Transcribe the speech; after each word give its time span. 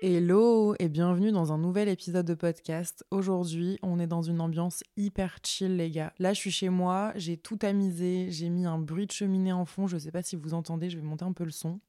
Hello 0.00 0.76
et 0.78 0.88
bienvenue 0.88 1.32
dans 1.32 1.52
un 1.52 1.58
nouvel 1.58 1.88
épisode 1.88 2.24
de 2.24 2.34
podcast. 2.34 3.04
Aujourd'hui, 3.10 3.80
on 3.82 3.98
est 3.98 4.06
dans 4.06 4.22
une 4.22 4.40
ambiance 4.40 4.84
hyper 4.96 5.38
chill 5.42 5.76
les 5.76 5.90
gars. 5.90 6.12
Là, 6.20 6.32
je 6.32 6.38
suis 6.38 6.52
chez 6.52 6.68
moi, 6.68 7.12
j'ai 7.16 7.36
tout 7.36 7.56
tamisé, 7.56 8.30
j'ai 8.30 8.48
mis 8.48 8.64
un 8.64 8.78
bruit 8.78 9.06
de 9.06 9.10
cheminée 9.10 9.52
en 9.52 9.64
fond, 9.64 9.88
je 9.88 9.98
sais 9.98 10.12
pas 10.12 10.22
si 10.22 10.36
vous 10.36 10.54
entendez, 10.54 10.88
je 10.88 10.98
vais 10.98 11.02
monter 11.02 11.24
un 11.24 11.32
peu 11.32 11.42
le 11.42 11.50
son. 11.50 11.80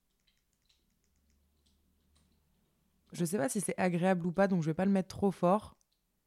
Je 3.12 3.24
sais 3.26 3.38
pas 3.38 3.48
si 3.48 3.62
c'est 3.62 3.78
agréable 3.78 4.26
ou 4.26 4.32
pas, 4.32 4.48
donc 4.48 4.64
je 4.64 4.72
vais 4.72 4.74
pas 4.74 4.86
le 4.86 4.92
mettre 4.92 5.10
trop 5.10 5.30
fort. 5.30 5.78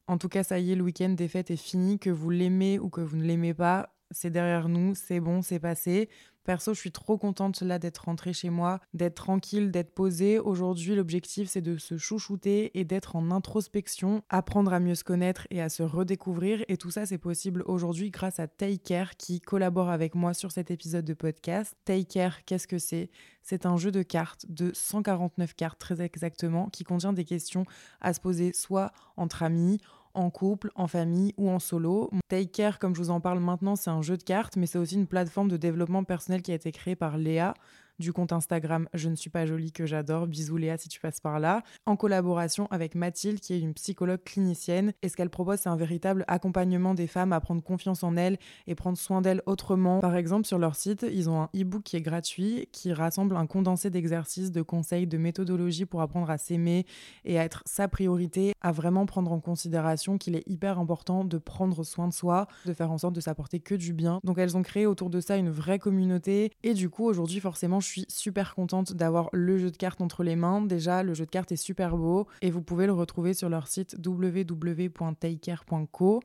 En 0.06 0.18
tout 0.18 0.28
cas, 0.28 0.44
ça 0.44 0.60
y 0.60 0.70
est, 0.70 0.76
le 0.76 0.84
week-end 0.84 1.08
des 1.10 1.26
fêtes 1.26 1.50
est 1.50 1.56
fini, 1.56 1.98
que 1.98 2.10
vous 2.10 2.30
l'aimez 2.30 2.78
ou 2.78 2.90
que 2.90 3.00
vous 3.00 3.16
ne 3.16 3.24
l'aimez 3.24 3.54
pas, 3.54 3.92
c'est 4.12 4.30
derrière 4.30 4.68
nous, 4.68 4.94
c'est 4.94 5.18
bon, 5.18 5.42
c'est 5.42 5.58
passé. 5.58 6.08
Perso, 6.44 6.74
je 6.74 6.80
suis 6.80 6.92
trop 6.92 7.18
contente 7.18 7.60
là 7.62 7.78
d'être 7.78 8.06
rentrée 8.06 8.32
chez 8.32 8.50
moi, 8.50 8.80
d'être 8.94 9.14
tranquille, 9.14 9.70
d'être 9.70 9.94
posée. 9.94 10.38
Aujourd'hui, 10.38 10.96
l'objectif 10.96 11.48
c'est 11.48 11.60
de 11.60 11.78
se 11.78 11.96
chouchouter 11.96 12.76
et 12.78 12.84
d'être 12.84 13.14
en 13.14 13.30
introspection, 13.30 14.22
apprendre 14.28 14.72
à 14.72 14.80
mieux 14.80 14.96
se 14.96 15.04
connaître 15.04 15.46
et 15.50 15.62
à 15.62 15.68
se 15.68 15.82
redécouvrir. 15.82 16.64
Et 16.68 16.76
tout 16.76 16.90
ça, 16.90 17.06
c'est 17.06 17.18
possible 17.18 17.62
aujourd'hui 17.66 18.10
grâce 18.10 18.40
à 18.40 18.48
Take 18.48 18.78
Care 18.78 19.16
qui 19.16 19.40
collabore 19.40 19.90
avec 19.90 20.14
moi 20.14 20.34
sur 20.34 20.50
cet 20.50 20.70
épisode 20.70 21.04
de 21.04 21.14
podcast. 21.14 21.76
Take 21.84 22.06
Care, 22.06 22.44
qu'est-ce 22.44 22.66
que 22.66 22.78
c'est? 22.78 23.10
C'est 23.42 23.66
un 23.66 23.76
jeu 23.76 23.90
de 23.90 24.02
cartes 24.02 24.46
de 24.48 24.72
149 24.74 25.54
cartes 25.54 25.78
très 25.78 26.00
exactement 26.00 26.68
qui 26.70 26.84
contient 26.84 27.12
des 27.12 27.24
questions 27.24 27.64
à 28.00 28.12
se 28.12 28.20
poser 28.20 28.52
soit 28.52 28.92
entre 29.16 29.42
amis, 29.42 29.80
en 30.14 30.30
couple, 30.30 30.70
en 30.74 30.86
famille 30.86 31.34
ou 31.36 31.50
en 31.50 31.58
solo. 31.58 32.10
Take 32.28 32.50
Care, 32.50 32.78
comme 32.78 32.94
je 32.94 33.00
vous 33.00 33.10
en 33.10 33.20
parle 33.20 33.40
maintenant, 33.40 33.76
c'est 33.76 33.90
un 33.90 34.02
jeu 34.02 34.16
de 34.16 34.22
cartes, 34.22 34.56
mais 34.56 34.66
c'est 34.66 34.78
aussi 34.78 34.94
une 34.94 35.06
plateforme 35.06 35.48
de 35.48 35.56
développement 35.56 36.04
personnel 36.04 36.42
qui 36.42 36.52
a 36.52 36.54
été 36.54 36.72
créée 36.72 36.96
par 36.96 37.16
Léa, 37.16 37.54
du 37.98 38.12
compte 38.12 38.32
Instagram 38.32 38.88
Je 38.94 39.08
ne 39.08 39.14
suis 39.14 39.30
pas 39.30 39.46
jolie 39.46 39.72
que 39.72 39.86
j'adore. 39.86 40.26
Bisous 40.26 40.56
Léa 40.56 40.78
si 40.78 40.88
tu 40.88 41.00
passes 41.00 41.20
par 41.20 41.40
là. 41.40 41.62
En 41.86 41.96
collaboration 41.96 42.66
avec 42.70 42.94
Mathilde 42.94 43.40
qui 43.40 43.54
est 43.54 43.60
une 43.60 43.74
psychologue 43.74 44.22
clinicienne. 44.24 44.92
Et 45.02 45.08
ce 45.08 45.16
qu'elle 45.16 45.30
propose, 45.30 45.58
c'est 45.60 45.68
un 45.68 45.76
véritable 45.76 46.24
accompagnement 46.28 46.94
des 46.94 47.06
femmes 47.06 47.32
à 47.32 47.40
prendre 47.40 47.62
confiance 47.62 48.02
en 48.02 48.16
elles 48.16 48.38
et 48.66 48.74
prendre 48.74 48.98
soin 48.98 49.20
d'elles 49.20 49.42
autrement? 49.46 50.00
Par 50.00 50.16
exemple, 50.16 50.46
sur 50.46 50.58
leur 50.58 50.76
site, 50.76 51.06
ils 51.10 51.28
ont 51.30 51.42
un 51.42 51.48
e-book 51.54 51.82
qui 51.82 51.96
est 51.96 52.02
gratuit 52.02 52.68
qui 52.72 52.92
rassemble 52.92 53.36
un 53.36 53.46
condensé 53.46 53.90
d'exercices, 53.90 54.52
de 54.52 54.62
conseils, 54.62 55.06
de 55.06 55.18
méthodologies 55.18 55.86
pour 55.86 56.00
apprendre 56.00 56.30
à 56.30 56.38
s'aimer 56.38 56.86
et 57.24 57.38
à 57.38 57.44
être 57.44 57.62
sa 57.66 57.88
priorité, 57.88 58.52
à 58.60 58.72
vraiment 58.72 59.06
prendre 59.06 59.32
en 59.32 59.40
considération 59.40 60.18
qu'il 60.18 60.36
est 60.36 60.48
hyper 60.48 60.78
important 60.78 61.24
de 61.24 61.38
prendre 61.38 61.84
soin 61.84 62.08
de 62.08 62.12
soi, 62.12 62.46
de 62.66 62.72
faire 62.72 62.90
en 62.90 62.98
sorte 62.98 63.14
de 63.14 63.20
s'apporter 63.20 63.60
que 63.60 63.74
du 63.74 63.92
bien. 63.92 64.20
Donc 64.24 64.38
elles 64.38 64.56
ont 64.56 64.62
créé 64.62 64.86
autour 64.86 65.10
de 65.10 65.20
ça 65.20 65.36
une 65.36 65.50
vraie 65.50 65.78
communauté 65.78 66.52
et 66.62 66.74
du 66.74 66.88
coup 66.88 67.04
aujourd'hui 67.04 67.40
forcément 67.40 67.80
je 67.82 67.86
suis 67.86 68.06
super 68.08 68.54
contente 68.54 68.94
d'avoir 68.94 69.28
le 69.32 69.58
jeu 69.58 69.70
de 69.70 69.76
cartes 69.76 70.00
entre 70.00 70.22
les 70.22 70.36
mains. 70.36 70.62
Déjà, 70.62 71.02
le 71.02 71.12
jeu 71.12 71.26
de 71.26 71.30
cartes 71.30 71.52
est 71.52 71.56
super 71.56 71.98
beau 71.98 72.26
et 72.40 72.50
vous 72.50 72.62
pouvez 72.62 72.86
le 72.86 72.92
retrouver 72.92 73.34
sur 73.34 73.50
leur 73.50 73.68
site 73.68 73.94
www.takecare.co. 74.04 76.22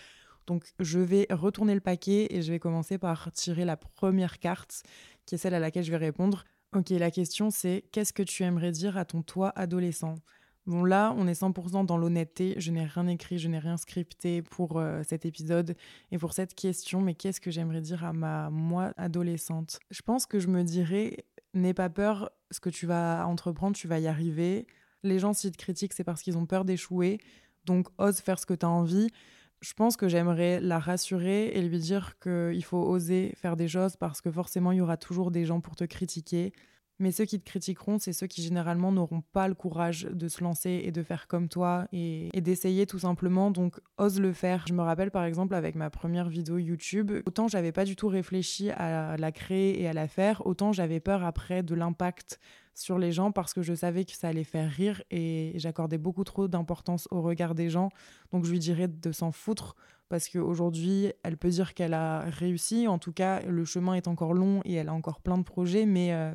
Donc 0.48 0.64
je 0.80 0.98
vais 0.98 1.28
retourner 1.30 1.74
le 1.74 1.80
paquet 1.80 2.26
et 2.30 2.42
je 2.42 2.50
vais 2.50 2.58
commencer 2.58 2.98
par 2.98 3.30
tirer 3.30 3.64
la 3.64 3.76
première 3.76 4.40
carte, 4.40 4.82
qui 5.24 5.36
est 5.36 5.38
celle 5.38 5.54
à 5.54 5.60
laquelle 5.60 5.84
je 5.84 5.92
vais 5.92 5.96
répondre. 5.98 6.44
Ok, 6.72 6.90
la 6.90 7.10
question 7.10 7.50
c'est 7.50 7.82
qu'est-ce 7.90 8.12
que 8.12 8.22
tu 8.22 8.44
aimerais 8.44 8.70
dire 8.70 8.96
à 8.96 9.04
ton 9.04 9.22
toi 9.22 9.52
adolescent? 9.56 10.14
Bon 10.66 10.84
là, 10.84 11.12
on 11.16 11.26
est 11.26 11.40
100% 11.40 11.84
dans 11.84 11.96
l'honnêteté, 11.96 12.54
je 12.58 12.70
n'ai 12.70 12.84
rien 12.84 13.08
écrit, 13.08 13.40
je 13.40 13.48
n'ai 13.48 13.58
rien 13.58 13.76
scripté 13.76 14.40
pour 14.40 14.78
euh, 14.78 15.02
cet 15.02 15.24
épisode 15.26 15.74
et 16.12 16.18
pour 16.18 16.32
cette 16.32 16.54
question, 16.54 17.00
mais 17.00 17.14
qu'est-ce 17.14 17.40
que 17.40 17.50
j'aimerais 17.50 17.80
dire 17.80 18.04
à 18.04 18.12
ma 18.12 18.50
moi 18.50 18.92
adolescente? 18.96 19.80
Je 19.90 20.02
pense 20.02 20.26
que 20.26 20.38
je 20.38 20.46
me 20.46 20.62
dirais, 20.62 21.24
n'aie 21.54 21.74
pas 21.74 21.90
peur, 21.90 22.30
ce 22.52 22.60
que 22.60 22.70
tu 22.70 22.86
vas 22.86 23.26
entreprendre, 23.26 23.74
tu 23.74 23.88
vas 23.88 23.98
y 23.98 24.06
arriver. 24.06 24.68
Les 25.02 25.18
gens, 25.18 25.32
s'ils 25.32 25.50
te 25.50 25.58
critiquent, 25.58 25.92
c'est 25.92 26.04
parce 26.04 26.22
qu'ils 26.22 26.38
ont 26.38 26.46
peur 26.46 26.64
d'échouer, 26.64 27.18
donc 27.64 27.88
ose 27.98 28.20
faire 28.20 28.38
ce 28.38 28.46
que 28.46 28.54
tu 28.54 28.64
as 28.64 28.70
envie 28.70 29.08
je 29.60 29.72
pense 29.74 29.96
que 29.96 30.08
j'aimerais 30.08 30.60
la 30.60 30.78
rassurer 30.78 31.48
et 31.48 31.62
lui 31.62 31.78
dire 31.78 32.18
qu'il 32.20 32.64
faut 32.64 32.82
oser 32.82 33.32
faire 33.36 33.56
des 33.56 33.68
choses 33.68 33.96
parce 33.96 34.20
que 34.20 34.30
forcément, 34.30 34.72
il 34.72 34.78
y 34.78 34.80
aura 34.80 34.96
toujours 34.96 35.30
des 35.30 35.44
gens 35.44 35.60
pour 35.60 35.76
te 35.76 35.84
critiquer. 35.84 36.52
Mais 36.98 37.12
ceux 37.12 37.24
qui 37.24 37.40
te 37.40 37.46
critiqueront, 37.46 37.98
c'est 37.98 38.12
ceux 38.12 38.26
qui 38.26 38.42
généralement 38.42 38.92
n'auront 38.92 39.22
pas 39.32 39.48
le 39.48 39.54
courage 39.54 40.02
de 40.02 40.28
se 40.28 40.44
lancer 40.44 40.82
et 40.84 40.92
de 40.92 41.02
faire 41.02 41.28
comme 41.28 41.48
toi 41.48 41.86
et, 41.92 42.28
d'essayer 42.42 42.84
tout 42.86 42.98
simplement. 42.98 43.50
Donc, 43.50 43.80
ose 43.96 44.20
le 44.20 44.34
faire. 44.34 44.66
Je 44.68 44.74
me 44.74 44.82
rappelle 44.82 45.10
par 45.10 45.24
exemple 45.24 45.54
avec 45.54 45.76
ma 45.76 45.88
première 45.88 46.28
vidéo 46.28 46.58
YouTube, 46.58 47.10
autant 47.24 47.48
j'avais 47.48 47.72
pas 47.72 47.86
du 47.86 47.96
tout 47.96 48.08
réfléchi 48.08 48.70
à 48.70 49.16
la 49.16 49.32
créer 49.32 49.80
et 49.80 49.88
à 49.88 49.94
la 49.94 50.08
faire, 50.08 50.46
autant 50.46 50.72
j'avais 50.72 51.00
peur 51.00 51.24
après 51.24 51.62
de 51.62 51.74
l'impact 51.74 52.38
sur 52.74 52.98
les 52.98 53.12
gens 53.12 53.32
parce 53.32 53.52
que 53.52 53.62
je 53.62 53.74
savais 53.74 54.04
que 54.04 54.12
ça 54.12 54.28
allait 54.28 54.44
faire 54.44 54.70
rire 54.70 55.02
et 55.10 55.52
j'accordais 55.56 55.98
beaucoup 55.98 56.24
trop 56.24 56.48
d'importance 56.48 57.08
au 57.10 57.22
regard 57.22 57.54
des 57.54 57.70
gens. 57.70 57.90
Donc 58.32 58.44
je 58.44 58.50
lui 58.50 58.58
dirais 58.58 58.88
de 58.88 59.12
s'en 59.12 59.32
foutre 59.32 59.76
parce 60.08 60.28
qu'aujourd'hui, 60.28 61.12
elle 61.22 61.36
peut 61.36 61.50
dire 61.50 61.74
qu'elle 61.74 61.94
a 61.94 62.20
réussi. 62.22 62.88
En 62.88 62.98
tout 62.98 63.12
cas, 63.12 63.42
le 63.42 63.64
chemin 63.64 63.94
est 63.94 64.08
encore 64.08 64.34
long 64.34 64.60
et 64.64 64.74
elle 64.74 64.88
a 64.88 64.92
encore 64.92 65.20
plein 65.20 65.38
de 65.38 65.44
projets, 65.44 65.86
mais, 65.86 66.12
euh, 66.12 66.34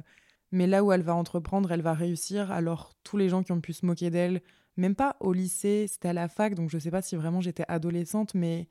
mais 0.52 0.66
là 0.66 0.84
où 0.84 0.92
elle 0.92 1.02
va 1.02 1.14
entreprendre, 1.14 1.72
elle 1.72 1.82
va 1.82 1.94
réussir. 1.94 2.52
Alors 2.52 2.94
tous 3.04 3.18
les 3.18 3.30
gens 3.30 3.44
qui 3.44 3.52
ont 3.52 3.62
pu 3.62 3.74
se 3.74 3.86
moquer 3.86 4.10
d'elle, 4.10 4.42
même 4.78 4.96
pas 4.96 5.18
au 5.20 5.34
lycée, 5.34 5.88
c'était 5.90 6.10
à 6.10 6.14
la 6.14 6.28
fac, 6.28 6.56
donc 6.56 6.70
je 6.70 6.78
sais 6.78 6.92
pas 6.92 7.02
si 7.02 7.16
vraiment 7.16 7.42
j'étais 7.42 7.66
adolescente, 7.68 8.34
mais 8.34 8.68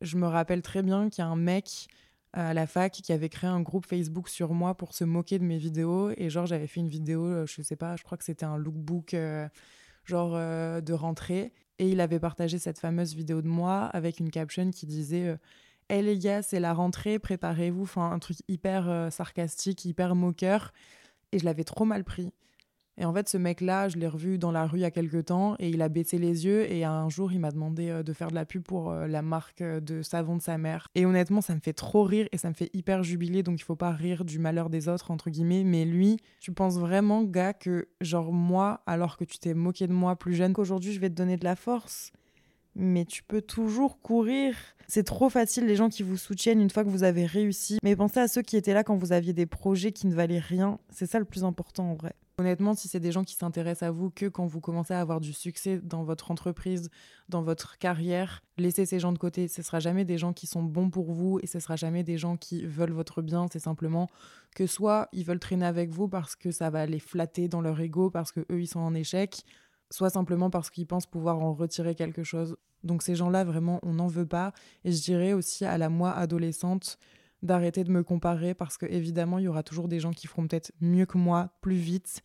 je 0.00 0.16
me 0.16 0.26
rappelle 0.26 0.62
très 0.62 0.82
bien 0.82 1.08
qu'il 1.08 1.22
y 1.22 1.26
a 1.26 1.30
un 1.30 1.36
mec 1.36 1.88
à 2.34 2.52
la 2.52 2.66
fac 2.66 2.92
qui 2.92 3.12
avait 3.12 3.28
créé 3.28 3.48
un 3.48 3.60
groupe 3.60 3.86
Facebook 3.86 4.28
sur 4.28 4.52
moi 4.52 4.74
pour 4.76 4.92
se 4.92 5.04
moquer 5.04 5.38
de 5.38 5.44
mes 5.44 5.56
vidéos. 5.56 6.10
Et 6.16 6.30
genre, 6.30 6.46
j'avais 6.46 6.66
fait 6.66 6.80
une 6.80 6.88
vidéo, 6.88 7.24
euh, 7.24 7.46
je 7.46 7.62
sais 7.62 7.76
pas, 7.76 7.94
je 7.96 8.02
crois 8.02 8.18
que 8.18 8.24
c'était 8.24 8.44
un 8.44 8.56
lookbook 8.56 9.14
euh, 9.14 9.48
genre 10.04 10.32
euh, 10.34 10.80
de 10.80 10.92
rentrée. 10.92 11.52
Et 11.78 11.88
il 11.88 12.00
avait 12.00 12.18
partagé 12.18 12.58
cette 12.58 12.80
fameuse 12.80 13.14
vidéo 13.14 13.40
de 13.40 13.48
moi 13.48 13.84
avec 13.86 14.18
une 14.18 14.30
caption 14.30 14.70
qui 14.72 14.86
disait 14.86 15.36
Hé 15.88 16.02
les 16.02 16.18
gars, 16.18 16.42
c'est 16.42 16.60
la 16.60 16.72
rentrée, 16.72 17.18
préparez-vous. 17.18 17.82
Enfin, 17.82 18.10
un 18.10 18.18
truc 18.18 18.38
hyper 18.48 19.08
sarcastique, 19.10 19.84
hyper 19.84 20.14
moqueur. 20.14 20.72
Et 21.32 21.38
je 21.38 21.44
l'avais 21.44 21.64
trop 21.64 21.84
mal 21.84 22.04
pris. 22.04 22.32
Et 22.96 23.04
en 23.04 23.12
fait, 23.12 23.28
ce 23.28 23.36
mec-là, 23.36 23.88
je 23.88 23.96
l'ai 23.96 24.06
revu 24.06 24.38
dans 24.38 24.52
la 24.52 24.66
rue 24.66 24.78
il 24.78 24.82
y 24.82 24.84
a 24.84 24.90
quelques 24.90 25.26
temps 25.26 25.56
et 25.58 25.68
il 25.68 25.82
a 25.82 25.88
baissé 25.88 26.16
les 26.16 26.46
yeux 26.46 26.70
et 26.70 26.84
un 26.84 27.08
jour, 27.08 27.32
il 27.32 27.40
m'a 27.40 27.50
demandé 27.50 27.90
euh, 27.90 28.02
de 28.04 28.12
faire 28.12 28.28
de 28.28 28.36
la 28.36 28.44
pub 28.44 28.62
pour 28.62 28.90
euh, 28.92 29.08
la 29.08 29.20
marque 29.20 29.62
euh, 29.62 29.80
de 29.80 30.02
savon 30.02 30.36
de 30.36 30.42
sa 30.42 30.58
mère. 30.58 30.88
Et 30.94 31.04
honnêtement, 31.04 31.40
ça 31.40 31.54
me 31.54 31.60
fait 31.60 31.72
trop 31.72 32.04
rire 32.04 32.28
et 32.30 32.38
ça 32.38 32.48
me 32.48 32.54
fait 32.54 32.70
hyper 32.72 33.02
jubiler, 33.02 33.42
donc 33.42 33.58
il 33.60 33.64
faut 33.64 33.74
pas 33.74 33.90
rire 33.90 34.24
du 34.24 34.38
malheur 34.38 34.70
des 34.70 34.88
autres, 34.88 35.10
entre 35.10 35.30
guillemets. 35.30 35.64
Mais 35.64 35.84
lui, 35.84 36.18
tu 36.40 36.52
penses 36.52 36.78
vraiment, 36.78 37.24
gars, 37.24 37.52
que 37.52 37.88
genre 38.00 38.32
moi, 38.32 38.82
alors 38.86 39.16
que 39.16 39.24
tu 39.24 39.38
t'es 39.38 39.54
moqué 39.54 39.88
de 39.88 39.92
moi 39.92 40.14
plus 40.14 40.34
jeune 40.34 40.52
qu'aujourd'hui, 40.52 40.92
je 40.92 41.00
vais 41.00 41.10
te 41.10 41.14
donner 41.14 41.36
de 41.36 41.44
la 41.44 41.56
force? 41.56 42.12
Mais 42.76 43.04
tu 43.04 43.22
peux 43.22 43.42
toujours 43.42 44.00
courir. 44.02 44.56
C'est 44.88 45.04
trop 45.04 45.28
facile 45.28 45.66
les 45.66 45.76
gens 45.76 45.88
qui 45.88 46.02
vous 46.02 46.16
soutiennent 46.16 46.60
une 46.60 46.70
fois 46.70 46.84
que 46.84 46.88
vous 46.88 47.04
avez 47.04 47.24
réussi. 47.24 47.78
Mais 47.82 47.96
pensez 47.96 48.20
à 48.20 48.28
ceux 48.28 48.42
qui 48.42 48.56
étaient 48.56 48.74
là 48.74 48.84
quand 48.84 48.96
vous 48.96 49.12
aviez 49.12 49.32
des 49.32 49.46
projets 49.46 49.92
qui 49.92 50.06
ne 50.06 50.14
valaient 50.14 50.40
rien. 50.40 50.78
C'est 50.90 51.06
ça 51.06 51.18
le 51.18 51.24
plus 51.24 51.44
important 51.44 51.90
en 51.90 51.94
vrai. 51.94 52.14
Honnêtement, 52.36 52.74
si 52.74 52.88
c'est 52.88 52.98
des 52.98 53.12
gens 53.12 53.22
qui 53.22 53.34
s'intéressent 53.34 53.88
à 53.88 53.92
vous 53.92 54.10
que 54.10 54.26
quand 54.26 54.44
vous 54.46 54.60
commencez 54.60 54.92
à 54.92 55.00
avoir 55.00 55.20
du 55.20 55.32
succès 55.32 55.80
dans 55.80 56.02
votre 56.02 56.32
entreprise, 56.32 56.90
dans 57.28 57.42
votre 57.42 57.78
carrière, 57.78 58.42
laissez 58.58 58.86
ces 58.86 58.98
gens 58.98 59.12
de 59.12 59.18
côté. 59.18 59.46
Ce 59.46 59.62
sera 59.62 59.78
jamais 59.78 60.04
des 60.04 60.18
gens 60.18 60.32
qui 60.32 60.48
sont 60.48 60.64
bons 60.64 60.90
pour 60.90 61.12
vous 61.12 61.38
et 61.42 61.46
ce 61.46 61.60
sera 61.60 61.76
jamais 61.76 62.02
des 62.02 62.18
gens 62.18 62.36
qui 62.36 62.66
veulent 62.66 62.92
votre 62.92 63.22
bien. 63.22 63.46
C'est 63.52 63.60
simplement 63.60 64.08
que 64.56 64.66
soit 64.66 65.08
ils 65.12 65.24
veulent 65.24 65.38
traîner 65.38 65.64
avec 65.64 65.90
vous 65.90 66.08
parce 66.08 66.34
que 66.34 66.50
ça 66.50 66.70
va 66.70 66.86
les 66.86 66.98
flatter 66.98 67.46
dans 67.46 67.60
leur 67.60 67.78
ego, 67.80 68.10
parce 68.10 68.32
que 68.32 68.40
eux 68.50 68.60
ils 68.60 68.66
sont 68.66 68.80
en 68.80 68.94
échec, 68.94 69.44
soit 69.90 70.10
simplement 70.10 70.50
parce 70.50 70.70
qu'ils 70.70 70.88
pensent 70.88 71.06
pouvoir 71.06 71.38
en 71.38 71.54
retirer 71.54 71.94
quelque 71.94 72.24
chose. 72.24 72.56
Donc 72.82 73.04
ces 73.04 73.14
gens-là, 73.14 73.44
vraiment, 73.44 73.78
on 73.84 73.94
n'en 73.94 74.08
veut 74.08 74.26
pas. 74.26 74.52
Et 74.84 74.90
je 74.90 75.00
dirais 75.02 75.34
aussi 75.34 75.64
à 75.64 75.78
la 75.78 75.88
moi 75.88 76.10
adolescente 76.10 76.98
d'arrêter 77.44 77.84
de 77.84 77.90
me 77.90 78.02
comparer 78.02 78.54
parce 78.54 78.76
que 78.78 78.86
évidemment, 78.86 79.38
il 79.38 79.44
y 79.44 79.48
aura 79.48 79.62
toujours 79.62 79.88
des 79.88 80.00
gens 80.00 80.12
qui 80.12 80.26
feront 80.26 80.46
peut-être 80.46 80.72
mieux 80.80 81.06
que 81.06 81.18
moi, 81.18 81.50
plus 81.60 81.76
vite. 81.76 82.22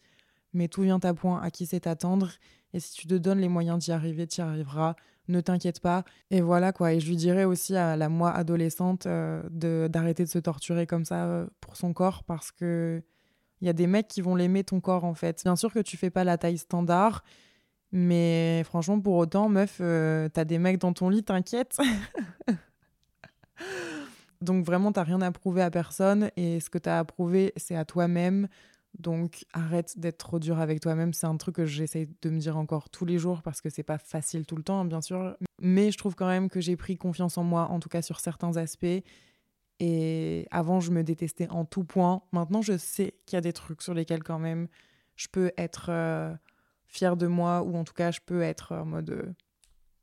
Mais 0.54 0.68
tout 0.68 0.82
vient 0.82 1.00
à 1.04 1.14
point 1.14 1.42
à 1.42 1.52
qui 1.52 1.66
c'est 1.66 1.88
attendre. 1.88 2.32
Et 2.74 2.80
si 2.80 2.94
tu 2.94 3.08
te 3.08 3.16
donnes 3.16 3.40
les 3.40 3.50
moyens 3.50 3.84
d'y 3.84 3.92
arriver, 3.92 4.28
tu 4.28 4.40
y 4.40 4.44
arriveras. 4.44 4.96
Ne 5.28 5.42
t'inquiète 5.42 5.80
pas. 5.80 6.06
Et 6.32 6.42
voilà 6.42 6.72
quoi. 6.72 6.94
Et 6.94 7.00
je 7.00 7.08
lui 7.08 7.16
dirais 7.16 7.44
aussi 7.44 7.76
à 7.76 7.96
la 7.96 8.10
moi 8.10 8.32
adolescente 8.32 9.06
euh, 9.06 9.44
de 9.52 9.88
d'arrêter 9.88 10.24
de 10.24 10.30
se 10.30 10.40
torturer 10.40 10.88
comme 10.88 11.06
ça 11.06 11.26
euh, 11.26 11.48
pour 11.62 11.76
son 11.76 11.94
corps 11.94 12.24
parce 12.24 12.52
que 12.52 13.04
il 13.62 13.68
y 13.68 13.70
a 13.70 13.74
des 13.74 13.88
mecs 13.88 14.08
qui 14.08 14.22
vont 14.22 14.36
l'aimer 14.36 14.64
ton 14.64 14.80
corps 14.80 15.04
en 15.04 15.14
fait. 15.14 15.42
Bien 15.44 15.56
sûr 15.56 15.72
que 15.72 15.80
tu 15.80 15.98
fais 15.98 16.10
pas 16.10 16.24
la 16.24 16.38
taille 16.40 16.58
standard 16.58 17.24
mais 17.92 18.64
franchement, 18.66 19.00
pour 19.00 19.16
autant, 19.16 19.50
meuf, 19.50 19.78
euh, 19.82 20.30
t'as 20.30 20.46
des 20.46 20.60
mecs 20.60 20.78
dans 20.78 20.94
ton 20.94 21.10
lit, 21.10 21.24
t'inquiète. 21.24 21.78
Donc 24.42 24.66
vraiment, 24.66 24.92
t'as 24.92 25.04
rien 25.04 25.22
à 25.22 25.32
prouver 25.32 25.62
à 25.62 25.72
personne. 25.72 26.32
Et 26.36 26.60
ce 26.60 26.70
que 26.70 26.78
t'as 26.78 27.00
à 27.00 27.06
prouver, 27.06 27.54
c'est 27.58 27.76
à 27.76 27.86
toi-même. 27.86 28.48
Donc 28.98 29.46
arrête 29.54 30.00
d'être 30.00 30.18
trop 30.18 30.40
dur 30.40 30.60
avec 30.60 30.80
toi-même. 30.80 31.14
C'est 31.14 31.28
un 31.28 31.38
truc 31.38 31.56
que 31.56 31.66
j'essaye 31.66 32.10
de 32.22 32.30
me 32.30 32.40
dire 32.40 32.58
encore 32.58 32.90
tous 32.90 33.06
les 33.06 33.20
jours 33.20 33.42
parce 33.44 33.62
que 33.62 33.70
c'est 33.70 33.84
pas 33.84 33.98
facile 33.98 34.46
tout 34.46 34.56
le 34.56 34.64
temps, 34.64 34.84
bien 34.86 35.02
sûr. 35.02 35.36
Mais 35.62 35.92
je 35.92 35.98
trouve 35.98 36.16
quand 36.16 36.28
même 36.28 36.50
que 36.50 36.62
j'ai 36.62 36.76
pris 36.76 36.98
confiance 36.98 37.38
en 37.38 37.44
moi, 37.44 37.68
en 37.70 37.80
tout 37.80 37.90
cas 37.90 38.02
sur 38.02 38.20
certains 38.20 38.58
aspects. 38.58 39.04
Et 39.82 40.48
avant, 40.52 40.80
je 40.80 40.92
me 40.92 41.04
détestais 41.04 41.48
en 41.50 41.66
tout 41.66 41.84
point. 41.84 42.24
Maintenant, 42.32 42.62
je 42.62 42.78
sais 42.78 43.14
qu'il 43.26 43.38
y 43.38 43.40
a 43.40 43.42
des 43.42 43.54
trucs 43.54 43.82
sur 43.82 43.94
lesquels 43.94 44.24
quand 44.24 44.40
même 44.40 44.68
je 45.16 45.28
peux 45.32 45.52
être... 45.58 45.88
Euh, 45.90 46.34
fière 46.90 47.16
de 47.16 47.28
moi, 47.28 47.62
ou 47.62 47.78
en 47.78 47.84
tout 47.84 47.94
cas, 47.94 48.12
je 48.12 48.20
peux 48.26 48.42
être 48.42 48.74
en 48.74 48.86
mode 48.86 49.12
euh, 49.12 49.34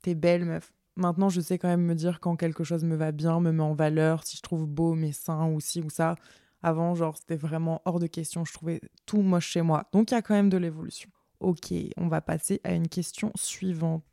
t'es 0.03 0.15
belle, 0.15 0.45
meuf. 0.45 0.73
Maintenant, 0.97 1.29
je 1.29 1.41
sais 1.41 1.59
quand 1.59 1.69
même 1.69 1.83
me 1.83 1.95
dire 1.95 2.21
quand 2.21 2.37
quelque 2.37 2.65
chose 2.65 2.85
me 2.85 2.97
va 2.97 3.13
bien, 3.13 3.41
me 3.41 3.53
met 3.53 3.63
en 3.63 3.75
valeur, 3.75 4.25
si 4.25 4.37
je 4.37 4.43
trouve 4.43 4.67
beau 4.67 4.95
mes 4.95 5.13
seins 5.13 5.47
ou 5.47 5.61
ci 5.61 5.83
ou 5.83 5.91
ça. 5.91 6.17
Avant, 6.63 6.95
genre, 6.95 7.17
c'était 7.17 7.37
vraiment 7.37 7.83
hors 7.85 7.99
de 7.99 8.07
question. 8.07 8.45
Je 8.45 8.53
trouvais 8.53 8.81
tout 9.05 9.21
moche 9.21 9.47
chez 9.47 9.63
moi. 9.63 9.89
Donc, 9.93 10.11
il 10.11 10.15
y 10.15 10.17
a 10.17 10.23
quand 10.23 10.35
même 10.35 10.49
de 10.49 10.57
l'évolution. 10.57 11.11
Ok, 11.41 11.73
on 11.99 12.09
va 12.09 12.23
passer 12.23 12.61
à 12.65 12.73
une 12.73 12.89
question 12.89 13.31
suivante. 13.35 14.05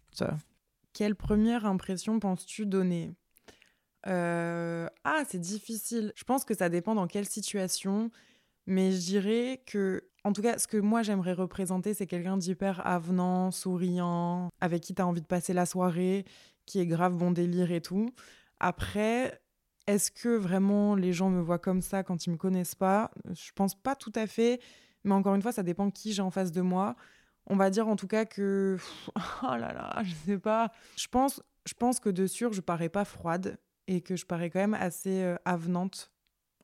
Quelle 0.91 1.15
première 1.15 1.65
impression 1.65 2.19
penses-tu 2.19 2.65
donner? 2.65 3.13
Euh, 4.07 4.87
Ah, 5.05 5.23
c'est 5.27 5.39
difficile. 5.39 6.11
Je 6.15 6.23
pense 6.25 6.43
que 6.43 6.53
ça 6.53 6.67
dépend 6.67 6.95
dans 6.95 7.07
quelle 7.07 7.25
situation. 7.25 8.11
Mais 8.65 8.91
je 8.91 8.99
dirais 8.99 9.63
que 9.65 10.03
en 10.25 10.31
tout 10.31 10.41
cas, 10.41 10.57
ce 10.57 10.67
que 10.67 10.77
moi 10.77 11.03
j'aimerais 11.03 11.33
représenter, 11.33 11.93
c'est 11.93 12.07
quelqu'un 12.07 12.37
d'hyper 12.37 12.85
avenant, 12.87 13.51
souriant, 13.51 14.49
avec 14.61 14.81
qui 14.81 14.95
tu 14.95 15.01
as 15.01 15.07
envie 15.07 15.21
de 15.21 15.27
passer 15.27 15.51
la 15.51 15.65
soirée, 15.65 16.23
qui 16.65 16.79
est 16.79 16.85
grave 16.87 17.15
bon 17.15 17.31
délire 17.31 17.71
et 17.71 17.81
tout. 17.81 18.13
Après, 18.59 19.41
est-ce 19.87 20.11
que 20.11 20.29
vraiment 20.29 20.95
les 20.95 21.13
gens 21.13 21.29
me 21.29 21.41
voient 21.41 21.59
comme 21.59 21.81
ça 21.81 22.03
quand 22.03 22.25
ils 22.25 22.31
me 22.31 22.37
connaissent 22.37 22.75
pas? 22.75 23.11
Je 23.33 23.51
pense 23.53 23.75
pas 23.75 23.95
tout 23.95 24.13
à 24.15 24.27
fait, 24.27 24.61
mais 25.03 25.13
encore 25.13 25.35
une 25.35 25.41
fois, 25.41 25.51
ça 25.51 25.63
dépend 25.63 25.89
qui 25.91 26.13
j'ai 26.13 26.21
en 26.21 26.31
face 26.31 26.51
de 26.51 26.61
moi. 26.61 26.95
On 27.47 27.55
va 27.55 27.69
dire 27.69 27.87
en 27.87 27.95
tout 27.95 28.07
cas 28.07 28.25
que 28.25 28.77
oh 29.15 29.55
là 29.55 29.73
là, 29.73 30.01
je 30.03 30.13
sais 30.25 30.37
pas. 30.37 30.71
Je 30.95 31.07
pense 31.07 31.41
je 31.65 31.73
pense 31.73 31.99
que 31.99 32.09
de 32.09 32.27
sûr, 32.27 32.53
je 32.53 32.61
parais 32.61 32.89
pas 32.89 33.05
froide 33.05 33.57
et 33.87 34.01
que 34.01 34.15
je 34.15 34.25
parais 34.25 34.49
quand 34.49 34.59
même 34.59 34.73
assez 34.73 35.23
euh, 35.23 35.35
avenante. 35.45 36.11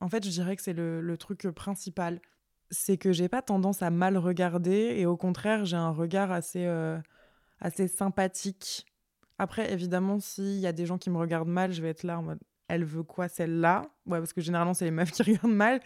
En 0.00 0.08
fait, 0.08 0.24
je 0.24 0.30
dirais 0.30 0.56
que 0.56 0.62
c'est 0.62 0.72
le, 0.72 1.16
truc 1.16 1.48
principal 1.50 2.20
c'est 2.72 2.96
que 2.96 3.12
j'ai 3.12 3.28
pas 3.28 3.42
tendance 3.42 3.82
à 3.82 3.90
mal 3.90 4.16
regarder 4.16 4.94
et 4.96 5.04
au 5.04 5.16
contraire, 5.16 5.64
j'ai 5.64 5.76
un 5.76 5.90
regard 5.90 6.30
assez, 6.30 6.66
euh, 6.66 6.98
assez 7.60 7.88
sympathique. 7.88 8.86
Après, 9.40 9.72
évidemment, 9.72 10.20
s'il 10.20 10.58
y 10.58 10.66
a 10.66 10.72
des 10.72 10.84
gens 10.84 10.98
qui 10.98 11.08
me 11.08 11.16
regardent 11.16 11.48
mal, 11.48 11.72
je 11.72 11.80
vais 11.80 11.88
être 11.88 12.02
là 12.02 12.18
en 12.18 12.22
mode 12.22 12.38
elle 12.68 12.84
veut 12.84 13.02
quoi 13.02 13.26
celle-là? 13.26 13.90
Ouais, 14.06 14.18
parce 14.18 14.34
que 14.34 14.40
généralement, 14.40 14.74
c'est 14.74 14.84
les 14.84 14.90
meufs 14.90 15.10
qui 15.10 15.22
regardent 15.24 15.54
mal. 15.54 15.80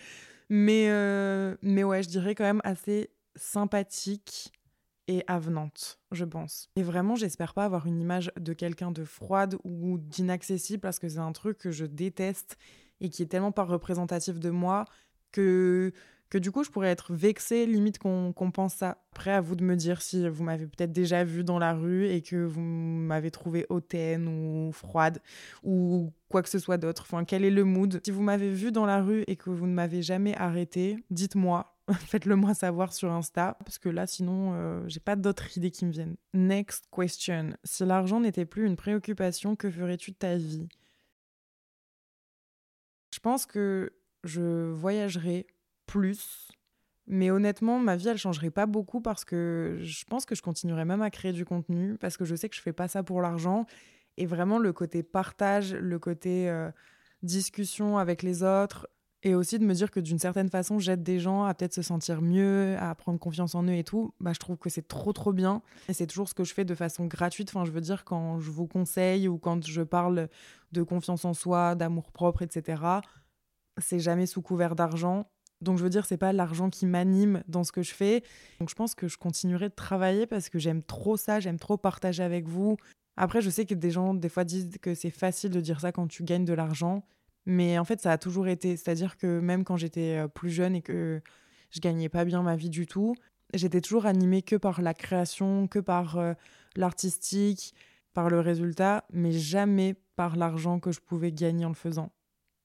Mais, 0.51 0.89
euh, 0.89 1.57
mais 1.63 1.85
ouais, 1.85 2.03
je 2.03 2.09
dirais 2.09 2.35
quand 2.35 2.45
même 2.45 2.61
assez 2.65 3.11
sympathique 3.37 4.53
et 5.07 5.23
avenante, 5.29 6.01
je 6.11 6.25
pense. 6.25 6.69
Et 6.75 6.83
vraiment, 6.83 7.15
j'espère 7.15 7.55
pas 7.55 7.65
avoir 7.65 7.87
une 7.87 8.01
image 8.01 8.33
de 8.39 8.53
quelqu'un 8.53 8.91
de 8.91 9.05
froide 9.05 9.57
ou 9.63 9.99
d'inaccessible 9.99 10.81
parce 10.81 10.99
que 10.99 11.09
c'est 11.09 11.19
un 11.19 11.33
truc 11.33 11.59
que 11.59 11.71
je 11.71 11.87
déteste 11.87 12.59
et 13.01 13.09
qui 13.09 13.23
est 13.23 13.27
tellement 13.27 13.53
pas 13.53 13.65
représentatif 13.65 14.41
de 14.41 14.51
moi 14.51 14.85
que 15.33 15.93
que 16.35 16.39
du 16.41 16.51
coup, 16.51 16.65
je 16.65 16.71
pourrais 16.71 16.89
être 16.89 17.15
vexée, 17.15 17.65
limite 17.65 17.99
qu'on 17.99 18.51
pense 18.53 18.75
ça. 18.75 18.99
Après, 19.13 19.31
à 19.31 19.41
vous 19.41 19.55
de 19.55 19.63
me 19.63 19.77
dire 19.77 20.03
si 20.03 20.29
vous 20.29 20.43
m'avez 20.43 20.67
peut-être 20.67 20.91
déjà 20.91 21.23
vu 21.23 21.45
dans 21.45 21.61
la 21.61 21.75
rue 21.75 22.09
et 22.09 22.23
que 22.23 22.45
vous 22.45 22.61
m'avez 22.61 23.31
trouvé 23.31 23.67
hautaine 23.69 24.27
ou 24.27 24.73
froide 24.73 25.23
ou 25.63 26.13
quoi 26.29 26.43
que 26.43 26.49
ce 26.49 26.59
soit 26.59 26.77
d'autre. 26.77 27.03
Enfin, 27.03 27.25
quel 27.25 27.45
est 27.45 27.53
le 27.53 27.63
mood? 27.63 28.01
Si 28.05 28.11
vous 28.11 28.25
m'avez 28.25 28.51
vu 28.51 28.73
dans 28.73 28.85
la 28.85 29.01
rue 29.01 29.23
et 29.29 29.37
que 29.37 29.49
vous 29.49 29.69
ne 29.69 29.75
m'avez 29.75 30.03
jamais 30.03 30.35
arrêté, 30.35 31.05
dites-moi. 31.11 31.77
Faites-le 31.93 32.35
moi 32.35 32.53
savoir 32.53 32.93
sur 32.93 33.13
Insta, 33.13 33.57
parce 33.65 33.79
que 33.79 33.89
là, 33.89 34.09
sinon, 34.09 34.55
euh, 34.55 34.83
j'ai 34.89 34.99
pas 34.99 35.15
d'autres 35.15 35.57
idées 35.57 35.71
qui 35.71 35.85
me 35.87 35.93
viennent. 35.93 36.17
Next 36.33 36.89
question. 36.91 37.51
Si 37.63 37.85
l'argent 37.85 38.19
n'était 38.19 38.45
plus 38.45 38.67
une 38.67 38.75
préoccupation, 38.75 39.55
que 39.55 39.71
ferais-tu 39.71 40.11
de 40.11 40.17
ta 40.17 40.35
vie? 40.35 40.67
Je 43.13 43.21
pense 43.21 43.47
que 43.47 43.93
je 44.25 44.73
voyagerais 44.73 45.47
plus. 45.87 46.51
Mais 47.07 47.31
honnêtement, 47.31 47.79
ma 47.79 47.97
vie, 47.97 48.09
elle 48.09 48.19
changerait 48.19 48.51
pas 48.51 48.67
beaucoup 48.67 49.01
parce 49.01 49.25
que 49.25 49.79
je 49.81 50.05
pense 50.05 50.25
que 50.25 50.35
je 50.35 50.43
continuerai 50.43 50.85
même 50.85 51.03
à 51.03 51.11
créer 51.11 51.33
du 51.33 51.45
contenu 51.45 51.97
parce 51.99 52.17
que 52.17 52.25
je 52.25 52.35
sais 52.35 52.49
que 52.49 52.57
je 52.57 52.63
fais 52.63 52.73
pas 52.73 52.89
ça 52.89 53.03
pour 53.03 53.21
l'argent. 53.21 53.67
Et 54.17 54.27
vraiment, 54.27 54.59
le 54.59 54.73
côté 54.73 55.03
partage, 55.03 55.75
le 55.75 55.99
côté 55.99 56.49
euh, 56.49 56.71
discussion 57.23 57.99
avec 57.99 58.23
les 58.23 58.43
autres, 58.43 58.89
et 59.25 59.35
aussi 59.35 59.59
de 59.59 59.65
me 59.65 59.73
dire 59.73 59.91
que 59.91 60.01
d'une 60.01 60.19
certaine 60.19 60.51
façon, 60.51 60.79
j'aide 60.79 61.03
des 61.03 61.19
gens 61.19 61.45
à 61.45 61.55
peut-être 61.55 61.73
se 61.73 61.81
sentir 61.81 62.21
mieux, 62.21 62.77
à 62.79 62.95
prendre 62.95 63.19
confiance 63.19 63.55
en 63.55 63.65
eux 63.65 63.75
et 63.75 63.83
tout, 63.83 64.13
bah, 64.21 64.33
je 64.35 64.39
trouve 64.39 64.59
que 64.59 64.69
c'est 64.69 64.87
trop, 64.87 65.15
trop 65.15 65.33
bien. 65.33 65.63
Et 65.89 65.95
c'est 65.95 66.07
toujours 66.07 66.29
ce 66.29 66.35
que 66.35 66.45
je 66.45 66.53
fais 66.53 66.67
de 66.67 66.75
façon 66.75 67.07
gratuite. 67.07 67.49
Enfin, 67.49 67.65
je 67.65 67.71
veux 67.71 67.81
dire, 67.81 68.05
quand 68.05 68.39
je 68.39 68.51
vous 68.51 68.67
conseille 68.67 69.27
ou 69.27 69.39
quand 69.39 69.67
je 69.67 69.81
parle 69.81 70.29
de 70.73 70.83
confiance 70.83 71.25
en 71.25 71.33
soi, 71.33 71.75
d'amour 71.75 72.13
propre, 72.13 72.43
etc., 72.43 72.83
c'est 73.79 73.99
jamais 73.99 74.27
sous 74.27 74.43
couvert 74.43 74.77
d'argent 74.77 75.27
donc 75.61 75.79
je 75.79 75.83
veux 75.83 75.91
dire, 75.91 76.07
c'est 76.07 76.17
pas 76.17 76.33
l'argent 76.33 76.71
qui 76.71 76.87
m'anime 76.87 77.43
dans 77.49 77.65
ce 77.65 77.73
que 77.73 77.83
je 77.83 77.95
fais. 77.95 78.23
Donc 78.61 78.69
je 78.69 78.75
pense 78.75 78.95
que 78.95 79.09
je 79.09 79.17
continuerai 79.17 79.69
de 79.69 79.75
travailler 79.75 80.27
parce 80.27 80.49
que 80.49 80.59
j'aime 80.59 80.83
trop 80.83 81.17
ça, 81.17 81.41
j'aime 81.41 81.59
trop 81.59 81.77
partager 81.77 82.23
avec 82.23 82.47
vous. 82.49 82.77
Après, 83.17 83.41
je 83.41 83.51
sais 83.51 83.65
que 83.65 83.75
des 83.75 83.91
gens, 83.91 84.15
des 84.15 84.29
fois, 84.29 84.45
disent 84.45 84.77
que 84.83 84.95
c'est 84.95 85.11
facile 85.11 85.51
de 85.51 85.61
dire 85.61 85.81
ça 85.81 85.93
quand 85.93 86.09
tu 86.09 86.25
gagnes 86.25 86.45
de 86.45 86.53
l'argent. 86.53 87.05
Mais 87.47 87.79
en 87.79 87.85
fait, 87.85 88.01
ça 88.01 88.13
a 88.13 88.19
toujours 88.19 88.49
été. 88.49 88.77
C'est-à-dire 88.77 89.17
que 89.17 89.39
même 89.41 89.65
quand 89.65 89.77
j'étais 89.77 90.25
euh, 90.25 90.29
plus 90.29 90.51
jeune 90.51 90.75
et 90.75 90.83
que 90.83 91.21
je 91.71 91.81
gagnais 91.81 92.09
pas 92.09 92.25
bien 92.25 92.43
ma 92.43 92.57
vie 92.57 92.71
du 92.71 92.87
tout, 92.87 93.15
j'étais 93.53 93.81
toujours 93.81 94.07
animée 94.07 94.43
que 94.43 94.57
par 94.57 94.81
la 94.83 94.95
création, 94.95 95.69
que 95.69 95.79
par 95.79 96.19
euh, 96.19 96.35
l'artistique, 96.77 97.75
par 98.15 98.31
le 98.31 98.41
résultat, 98.41 99.05
mais 99.13 99.33
jamais 99.33 99.95
par 100.17 100.37
l'argent 100.37 100.81
que 100.81 100.93
je 100.93 101.01
pouvais 101.01 101.33
gagner 101.33 101.65
en 101.65 101.71
le 101.71 101.75
faisant. 101.75 102.11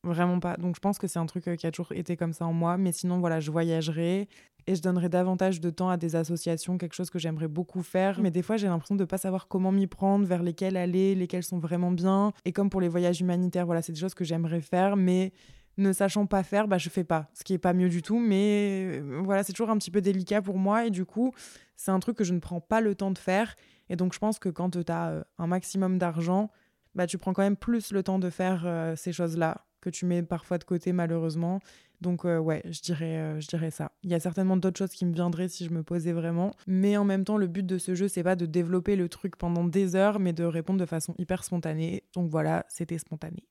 Vraiment 0.04 0.40
pas. 0.40 0.56
Donc 0.56 0.76
je 0.76 0.80
pense 0.80 0.98
que 0.98 1.08
c'est 1.08 1.20
un 1.20 1.26
truc 1.26 1.48
euh, 1.48 1.56
qui 1.56 1.68
a 1.68 1.72
toujours 1.72 1.92
été 1.92 2.16
comme 2.16 2.32
ça 2.32 2.46
en 2.46 2.54
moi. 2.54 2.78
Mais 2.78 2.92
sinon, 2.92 3.20
voilà, 3.20 3.40
je 3.40 3.52
voyagerai 3.52 4.30
et 4.68 4.76
je 4.76 4.82
donnerai 4.82 5.10
davantage 5.10 5.60
de 5.60 5.70
temps 5.70 5.90
à 5.90 5.98
des 5.98 6.16
associations, 6.16 6.78
quelque 6.78 6.94
chose 6.94 7.10
que 7.10 7.20
j'aimerais 7.20 7.48
beaucoup 7.48 7.82
faire. 7.82 8.22
Mais 8.22 8.32
des 8.32 8.42
fois, 8.42 8.56
j'ai 8.56 8.68
l'impression 8.68 8.96
de 8.96 9.02
ne 9.02 9.06
pas 9.06 9.18
savoir 9.18 9.48
comment 9.48 9.72
m'y 9.72 9.88
prendre, 9.88 10.26
vers 10.26 10.44
lesquelles 10.44 10.78
aller, 10.78 11.16
lesquelles 11.16 11.44
sont 11.44 11.60
vraiment 11.60 11.92
bien. 11.92 12.32
Et 12.46 12.54
comme 12.54 12.70
pour 12.70 12.80
les 12.80 12.88
voyages 12.88 13.20
humanitaires, 13.20 13.66
voilà, 13.66 13.82
c'est 13.82 13.92
des 13.92 14.00
choses 14.00 14.14
que 14.14 14.24
j'aimerais 14.24 14.62
faire, 14.62 14.96
mais 14.96 15.34
ne 15.78 15.92
sachant 15.92 16.26
pas 16.26 16.44
faire, 16.44 16.68
bah, 16.68 16.78
je 16.78 16.90
fais 16.90 17.04
pas. 17.04 17.30
Ce 17.34 17.44
qui 17.44 17.54
est 17.54 17.60
pas 17.60 17.74
mieux 17.74 17.90
du 17.90 18.02
tout, 18.02 18.20
mais 18.20 19.00
euh, 19.02 19.22
voilà, 19.24 19.44
c'est 19.44 19.54
toujours 19.54 19.70
un 19.70 19.78
petit 19.78 19.92
peu 19.92 20.02
délicat 20.02 20.42
pour 20.42 20.58
moi. 20.58 20.86
Et 20.86 20.92
du 20.92 21.04
coup, 21.04 21.34
c'est 21.76 21.92
un 21.92 22.00
truc 22.00 22.16
que 22.16 22.24
je 22.24 22.34
ne 22.34 22.40
prends 22.40 22.62
pas 22.62 22.80
le 22.80 22.96
temps 22.96 23.12
de 23.12 23.18
faire. 23.18 23.56
Et 23.90 23.96
donc, 23.96 24.14
je 24.14 24.20
pense 24.20 24.40
que 24.40 24.50
quand 24.50 24.70
tu 24.70 24.92
as 24.92 25.10
euh, 25.10 25.24
un 25.40 25.48
maximum 25.48 25.98
d'argent, 25.98 26.52
bah, 26.96 27.08
tu 27.08 27.18
prends 27.18 27.34
quand 27.34 27.44
même 27.44 27.58
plus 27.58 27.92
le 27.92 28.04
temps 28.04 28.20
de 28.20 28.30
faire 28.30 28.94
ces 28.96 29.12
choses-là 29.14 29.66
que 29.82 29.90
tu 29.90 30.06
mets 30.06 30.24
parfois 30.24 30.58
de 30.58 30.64
côté, 30.64 30.92
malheureusement. 30.94 31.60
Donc, 32.02 32.24
ouais, 32.24 32.62
je 32.66 32.82
dirais, 32.82 33.40
je 33.42 33.48
dirais 33.48 33.72
ça. 33.72 33.92
Il 34.04 34.10
y 34.10 34.14
a 34.14 34.20
certainement 34.20 34.56
d'autres 34.56 34.78
choses 34.78 34.92
qui 34.92 35.06
me 35.06 35.14
viendraient 35.14 35.50
si 35.50 35.66
je 35.66 35.72
me 35.72 35.84
posais 35.84 36.14
vraiment. 36.14 36.54
Mais 36.66 36.96
en 36.96 37.04
même 37.04 37.26
temps, 37.26 37.38
le 37.38 37.48
but 37.48 37.66
de 37.66 37.78
ce 37.78 37.94
jeu, 37.94 38.08
c'est 38.08 38.24
pas 38.24 38.36
de 38.36 38.46
développer 38.46 38.96
le 38.96 39.10
truc 39.10 39.36
pendant 39.36 39.66
des 39.66 39.96
heures, 39.96 40.20
mais 40.20 40.32
de 40.32 40.46
répondre 40.46 40.80
de 40.80 40.86
façon 40.86 41.14
hyper 41.18 41.44
spontanée. 41.44 42.04
Donc 42.14 42.30
voilà, 42.30 42.66
c'était 42.70 42.98
spontané 42.98 43.48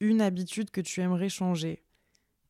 une 0.00 0.20
habitude 0.20 0.70
que 0.70 0.80
tu 0.80 1.00
aimerais 1.00 1.28
changer 1.28 1.82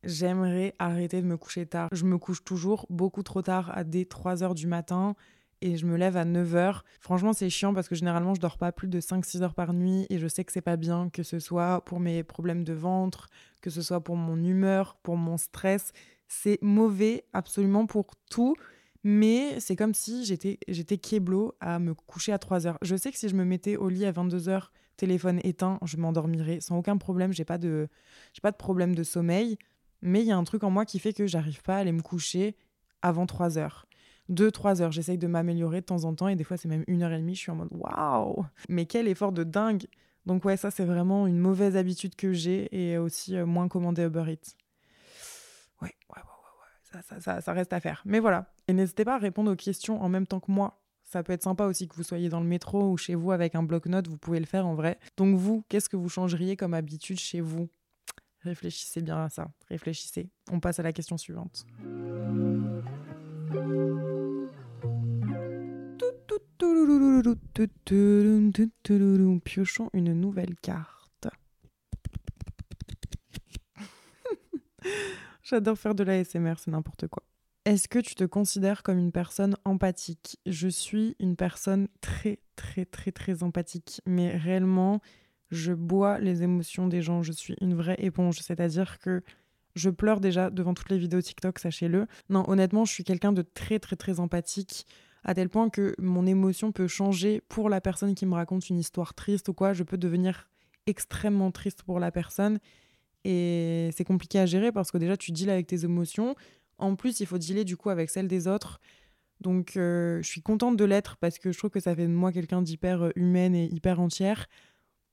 J'aimerais 0.05 0.75
arrêter 0.79 1.21
de 1.21 1.27
me 1.27 1.37
coucher 1.37 1.67
tard. 1.67 1.89
Je 1.91 2.05
me 2.05 2.17
couche 2.17 2.45
toujours 2.45 2.87
beaucoup 2.91 3.25
trop 3.25 3.43
tard 3.43 3.77
à 3.77 3.83
dès 3.83 4.05
3 4.05 4.45
heures 4.45 4.55
du 4.55 4.69
matin 4.69 5.17
et 5.61 5.77
je 5.77 5.87
me 5.87 5.97
lève 5.97 6.17
à 6.17 6.25
9 6.25 6.55
heures. 6.55 6.85
Franchement, 7.01 7.33
c'est 7.33 7.51
chiant 7.51 7.75
parce 7.75 7.89
que 7.89 7.95
généralement, 7.95 8.35
je 8.35 8.41
dors 8.41 8.59
pas 8.59 8.73
plus 8.73 8.89
de 8.89 9.01
5-6 9.01 9.43
heures 9.43 9.55
par 9.55 9.73
nuit 9.73 10.07
et 10.11 10.19
je 10.19 10.29
sais 10.29 10.45
que 10.45 10.53
c'est 10.53 10.61
pas 10.61 10.77
bien, 10.77 11.09
que 11.11 11.23
ce 11.23 11.39
soit 11.39 11.85
pour 11.85 12.01
mes 12.01 12.23
problèmes 12.23 12.65
de 12.65 12.73
ventre, 12.73 13.29
que 13.63 13.71
ce 13.71 13.83
soit 13.83 14.03
pour 14.03 14.17
mon 14.17 14.43
humeur, 14.43 14.97
pour 15.03 15.17
mon 15.17 15.37
stress. 15.37 15.93
C'est 16.29 16.59
mauvais 16.63 17.25
absolument 17.33 17.87
pour 17.87 18.15
tout. 18.31 18.57
Mais 19.09 19.61
c'est 19.61 19.77
comme 19.77 19.95
si 19.95 20.25
j'étais, 20.25 20.59
j'étais 20.67 21.01
à 21.61 21.79
me 21.79 21.95
coucher 21.95 22.33
à 22.33 22.39
3 22.39 22.67
heures. 22.67 22.79
Je 22.83 22.97
sais 22.97 23.13
que 23.13 23.19
si 23.19 23.29
je 23.29 23.37
me 23.37 23.45
mettais 23.45 23.77
au 23.77 23.89
lit 23.89 24.05
à 24.05 24.11
22 24.11 24.49
heures, 24.49 24.73
téléphone 24.97 25.41
éteint, 25.45 25.79
je 25.85 25.97
m'endormirai 25.97 26.61
sans 26.61 26.77
aucun 26.77 26.97
problème. 26.97 27.33
J'ai 27.33 27.45
pas 27.45 27.59
de, 27.59 27.89
j'ai 28.33 28.41
pas 28.41 28.51
de 28.51 28.57
problème 28.57 28.97
de 28.97 29.05
sommeil, 29.05 29.59
mais 30.03 30.23
il 30.23 30.27
y 30.27 30.33
a 30.33 30.37
un 30.37 30.45
truc 30.45 30.65
en 30.65 30.71
moi 30.71 30.85
qui 30.85 30.99
fait 30.99 31.13
que 31.13 31.27
j'arrive 31.27 31.63
pas 31.63 31.77
à 31.77 31.79
aller 31.79 31.93
me 31.93 32.03
coucher 32.03 32.57
avant 33.01 33.27
3 33.27 33.59
heures. 33.59 33.87
2-3 34.31 34.83
heures, 34.83 34.93
j'essaye 34.93 35.19
de 35.19 35.27
m'améliorer 35.27 35.81
de 35.81 35.87
temps 35.87 36.05
en 36.05 36.15
temps 36.15 36.29
et 36.29 36.37
des 36.37 36.45
fois 36.45 36.57
c'est 36.57 36.69
même 36.69 36.85
une 36.87 37.03
heure 37.03 37.13
et 37.13 37.19
demie, 37.19 37.35
je 37.35 37.41
suis 37.41 37.51
en 37.51 37.57
mode 37.57 37.69
waouh, 37.73 38.45
mais 38.69 38.87
quel 38.87 39.09
effort 39.09 39.33
de 39.33 39.45
dingue. 39.45 39.87
Donc 40.25 40.45
ouais, 40.45 40.57
ça 40.57 40.71
c'est 40.71 40.85
vraiment 40.85 41.27
une 41.27 41.39
mauvaise 41.39 41.77
habitude 41.77 42.17
que 42.17 42.33
j'ai 42.33 42.69
et 42.73 42.99
aussi 42.99 43.37
euh, 43.37 43.47
moins 43.47 43.69
commander 43.69 44.05
Uber 44.05 44.25
Eats. 44.29 44.57
Ouais, 45.83 45.95
ouais, 46.15 46.17
ouais, 46.17 46.95
ouais, 46.95 47.03
Ça, 47.03 47.21
ça, 47.21 47.41
ça 47.41 47.53
reste 47.53 47.73
à 47.73 47.81
faire. 47.81 48.03
Mais 48.05 48.19
voilà. 48.19 48.53
Et 48.67 48.73
n'hésitez 48.73 49.05
pas 49.05 49.15
à 49.15 49.19
répondre 49.19 49.53
aux 49.53 49.57
questions 49.57 50.03
en 50.03 50.09
même 50.09 50.27
temps 50.27 50.41
que 50.41 50.51
moi 50.51 50.81
ça 51.07 51.23
peut 51.23 51.33
être 51.33 51.43
sympa 51.43 51.65
aussi 51.67 51.89
que 51.89 51.95
vous 51.95 52.03
soyez 52.03 52.29
dans 52.29 52.41
le 52.41 52.47
métro 52.47 52.91
ou 52.91 52.97
chez 52.97 53.15
vous 53.15 53.31
avec 53.33 53.55
un 53.55 53.63
bloc-notes, 53.63 54.09
vous 54.09 54.19
pouvez 54.19 54.41
le 54.41 54.47
faire 54.47 54.67
en 54.67 54.75
vrai. 54.75 54.99
Donc 55.17 55.37
vous, 55.37 55.65
qu'est-ce 55.69 55.89
que 55.89 55.97
vous 55.97 56.09
changeriez 56.09 56.57
comme 56.57 56.75
habitude 56.75 57.19
chez 57.19 57.41
vous? 57.41 57.69
Réfléchissez 58.41 59.03
bien 59.03 59.25
à 59.25 59.29
ça, 59.29 59.49
réfléchissez. 59.69 60.29
On 60.51 60.61
passe 60.61 60.79
à 60.79 60.83
la 60.83 60.93
question 60.93 61.17
suivante. 61.17 61.65
Piochons 69.45 69.91
une 69.93 70.13
nouvelle 70.13 70.55
carte. 70.57 71.29
J'adore 75.43 75.79
faire 75.79 75.95
de 75.95 76.05
la 76.05 76.23
SMR, 76.25 76.55
c'est 76.59 76.71
n'importe 76.71 77.09
quoi. 77.09 77.23
Est-ce 77.65 77.89
que 77.89 77.99
tu 77.99 78.15
te 78.15 78.25
considères 78.25 78.83
comme 78.83 78.99
une 78.99 79.13
personne 79.13 79.57
empathique 79.65 80.39
Je 80.47 80.69
suis 80.69 81.17
une 81.19 81.37
personne 81.37 81.89
très, 82.01 82.39
très, 82.55 82.85
très, 82.85 83.11
très 83.11 83.43
empathique. 83.43 84.01
Mais 84.07 84.37
réellement, 84.37 85.01
je 85.51 85.73
bois 85.73 86.19
les 86.21 86.43
émotions 86.43 86.87
des 86.87 87.03
gens. 87.03 87.23
Je 87.23 87.33
suis 87.33 87.57
une 87.61 87.75
vraie 87.75 87.97
éponge. 87.99 88.39
C'est-à-dire 88.41 88.99
que 88.99 89.23
je 89.75 89.91
pleure 89.91 90.21
déjà 90.21 90.51
devant 90.51 90.75
toutes 90.75 90.91
les 90.91 90.99
vidéos 90.99 91.21
TikTok, 91.21 91.59
sachez-le. 91.59 92.07
Non, 92.31 92.49
honnêtement, 92.49 92.85
je 92.85 92.93
suis 92.93 93.05
quelqu'un 93.05 93.33
de 93.33 93.43
très, 93.43 93.79
très, 93.79 93.97
très 93.97 94.21
empathique. 94.21 94.87
À 95.27 95.35
tel 95.35 95.51
point 95.51 95.69
que 95.69 95.95
mon 95.99 96.25
émotion 96.25 96.73
peut 96.73 96.87
changer 96.87 97.43
pour 97.49 97.69
la 97.69 97.83
personne 97.83 98.15
qui 98.15 98.25
me 98.25 98.35
raconte 98.35 98.71
une 98.71 98.79
histoire 98.79 99.13
triste 99.13 99.49
ou 99.49 99.53
quoi. 99.53 99.75
Je 99.75 99.83
peux 99.83 99.99
devenir 99.99 100.49
extrêmement 100.87 101.51
triste 101.51 101.83
pour 101.83 102.01
la 102.01 102.11
personne. 102.11 102.59
Et 103.25 103.91
c'est 103.95 104.05
compliqué 104.05 104.39
à 104.39 104.47
gérer 104.47 104.73
parce 104.73 104.91
que 104.91 104.99
déjà, 104.99 105.17
tu 105.17 105.33
deals 105.33 105.51
avec 105.51 105.67
tes 105.67 105.85
émotions 105.85 106.35
en 106.79 106.97
plus, 106.97 107.21
il 107.21 107.27
faut 107.27 107.39
dealer 107.39 107.65
du 107.65 107.77
coup 107.77 107.91
avec 107.91 108.11
celle 108.11 108.29
des 108.29 108.49
autres. 108.49 108.81
Donc, 109.41 109.77
euh, 109.77 110.23
je 110.23 110.29
suis 110.29 110.43
contente 110.43 110.77
de 110.77 110.85
l'être 110.85 111.17
parce 111.17 111.39
que 111.39 111.53
je 111.53 111.59
trouve 111.59 111.71
que 111.71 111.81
ça 111.81 111.95
fait 111.95 112.07
de 112.07 112.13
moi 112.13 112.33
quelqu'un 112.33 112.63
d'hyper 112.63 113.03
euh, 113.03 113.11
humaine 113.17 113.55
et 113.55 113.67
hyper 113.67 114.01
entière. 114.01 114.47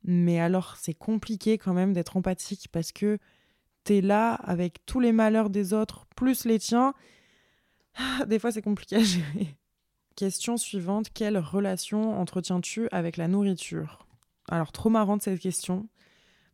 Mais 0.03 0.39
alors, 0.39 0.75
c'est 0.77 0.93
compliqué 0.93 1.57
quand 1.57 1.73
même 1.73 1.93
d'être 1.93 2.17
empathique 2.17 2.67
parce 2.71 2.91
que 2.91 3.17
t'es 3.83 4.01
là 4.01 4.33
avec 4.33 4.85
tous 4.85 4.99
les 4.99 5.11
malheurs 5.11 5.49
des 5.49 5.73
autres, 5.73 6.05
plus 6.15 6.45
les 6.45 6.59
tiens. 6.59 6.93
Des 8.27 8.39
fois, 8.39 8.51
c'est 8.51 8.61
compliqué 8.61 8.97
à 8.97 9.03
gérer. 9.03 9.55
Question 10.15 10.57
suivante 10.57 11.07
quelle 11.11 11.39
relation 11.39 12.19
entretiens-tu 12.19 12.87
avec 12.91 13.17
la 13.17 13.27
nourriture? 13.27 14.05
Alors, 14.47 14.71
trop 14.71 14.89
marrante 14.89 15.23
cette 15.23 15.39
question 15.39 15.87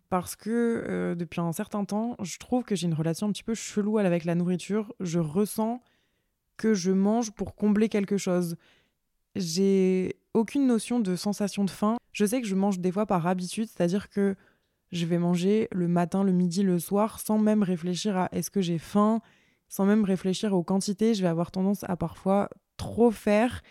parce 0.09 0.35
que 0.35 0.85
euh, 0.87 1.15
depuis 1.15 1.41
un 1.41 1.51
certain 1.51 1.83
temps, 1.83 2.15
je 2.21 2.37
trouve 2.37 2.63
que 2.63 2.75
j'ai 2.75 2.87
une 2.87 2.93
relation 2.93 3.27
un 3.27 3.31
petit 3.31 3.43
peu 3.43 3.53
chelou 3.53 3.97
avec 3.97 4.23
la 4.23 4.33
nourriture. 4.33 4.93
Je 5.01 5.19
ressens 5.19 5.81
que 6.57 6.73
je 6.73 6.91
mange 6.91 7.31
pour 7.31 7.53
combler 7.55 7.89
quelque 7.89 8.17
chose. 8.17 8.55
J'ai 9.35 10.15
aucune 10.33 10.65
notion 10.65 10.99
de 10.99 11.15
sensation 11.15 11.65
de 11.65 11.69
faim. 11.69 11.97
Je 12.13 12.25
sais 12.25 12.41
que 12.41 12.47
je 12.47 12.55
mange 12.55 12.79
des 12.79 12.91
fois 12.91 13.05
par 13.05 13.27
habitude, 13.27 13.67
c'est-à-dire 13.67 14.09
que 14.09 14.35
je 14.91 15.05
vais 15.05 15.19
manger 15.19 15.67
le 15.71 15.87
matin, 15.87 16.23
le 16.23 16.31
midi, 16.31 16.63
le 16.63 16.79
soir 16.79 17.19
sans 17.19 17.37
même 17.37 17.61
réfléchir 17.61 18.17
à 18.17 18.29
est-ce 18.31 18.49
que 18.49 18.61
j'ai 18.61 18.79
faim, 18.79 19.21
sans 19.67 19.85
même 19.85 20.05
réfléchir 20.05 20.53
aux 20.53 20.63
quantités. 20.63 21.13
Je 21.13 21.21
vais 21.21 21.27
avoir 21.27 21.51
tendance 21.51 21.83
à 21.83 21.95
parfois 21.95 22.49
trop 22.79 23.12
faire 23.12 23.62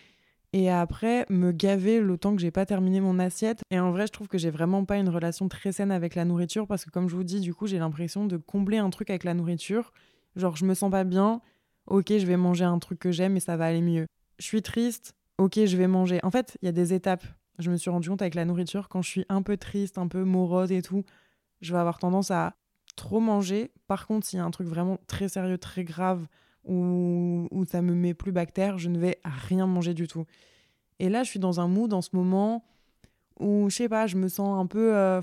et 0.53 0.71
après 0.71 1.27
me 1.31 1.51
gaver 1.51 2.01
le 2.01 2.17
temps 2.17 2.37
que 2.37 2.41
j'ai 2.41 2.51
pas 2.51 2.67
terminé 2.67 3.01
mon 3.01 3.19
assiette. 3.19 3.63
Et 3.71 3.81
en 3.81 3.91
vrai, 3.91 4.07
je 4.07 4.13
trouve 4.13 4.29
que 4.29 4.39
j'ai 4.39 4.51
vraiment 4.51 4.85
pas 4.85 4.97
une 4.97 5.09
relation 5.09 5.49
très 5.49 5.73
saine 5.73 5.91
avec 5.91 6.15
la 6.15 6.25
nourriture 6.25 6.67
parce 6.67 6.85
que, 6.85 6.91
comme 6.91 7.09
je 7.09 7.17
vous 7.17 7.25
dis, 7.25 7.41
du 7.41 7.55
coup, 7.55 7.67
j'ai 7.67 7.79
l'impression 7.79 8.27
de 8.27 8.37
combler 8.37 8.79
un 8.79 8.91
truc 8.91 9.11
avec 9.11 9.25
la 9.25 9.35
nourriture. 9.35 9.93
Genre, 10.37 10.57
je 10.57 10.65
me 10.65 10.75
sens 10.75 10.91
pas 10.91 11.05
bien, 11.05 11.41
ok, 11.87 12.07
je 12.19 12.27
vais 12.27 12.37
manger 12.37 12.65
un 12.65 12.79
truc 12.79 12.99
que 12.99 13.11
j'aime 13.11 13.37
et 13.37 13.41
ça 13.41 13.57
va 13.57 13.67
aller 13.67 13.81
mieux. 13.81 14.07
Je 14.39 14.45
suis 14.45 14.63
triste, 14.63 15.15
ok, 15.39 15.65
je 15.65 15.77
vais 15.77 15.89
manger. 15.89 16.21
En 16.23 16.31
fait, 16.31 16.57
il 16.63 16.67
y 16.67 16.69
a 16.69 16.73
des 16.73 16.93
étapes. 16.93 17.25
Je 17.59 17.71
me 17.71 17.77
suis 17.77 17.91
rendu 17.91 18.09
compte 18.09 18.23
avec 18.23 18.37
la 18.37 18.45
nourriture, 18.45 18.89
quand 18.89 19.03
je 19.03 19.09
suis 19.09 19.25
un 19.29 19.43
peu 19.43 19.57
triste, 19.57 19.99
un 19.99 20.07
peu 20.07 20.23
morose 20.23 20.71
et 20.71 20.83
tout, 20.83 21.05
je 21.61 21.73
vais 21.73 21.81
avoir 21.81 21.99
tendance 21.99 22.31
à 22.31 22.55
trop 22.95 23.21
manger. 23.21 23.73
Par 23.89 24.07
contre, 24.07 24.27
s'il 24.27 24.39
y 24.39 24.41
a 24.41 24.45
un 24.45 24.51
truc 24.51 24.69
vraiment 24.69 24.99
très 25.09 25.29
sérieux, 25.29 25.59
très 25.59 25.83
grave, 25.83 26.27
où, 26.69 27.49
où 27.51 27.65
ça 27.65 27.83
me 27.83 27.95
met 27.95 28.15
plus 28.15 28.33
bactère, 28.33 28.79
je 28.79 28.89
ne 28.89 28.99
vais 28.99 29.19
rien 29.25 29.67
manger 29.67 29.95
du 29.95 30.07
tout. 30.07 30.27
Et 31.01 31.09
là, 31.09 31.23
je 31.23 31.31
suis 31.31 31.41
dans 31.41 31.61
un 31.61 31.69
mood 31.69 31.93
en 31.93 32.03
ce 32.03 32.11
moment 32.13 32.65
où, 33.41 33.71
je 33.71 33.77
sais 33.77 33.89
pas, 33.89 34.07
je 34.07 34.17
me 34.17 34.29
sens 34.29 34.59
un 34.59 34.67
peu. 34.67 34.95
Euh, 34.97 35.21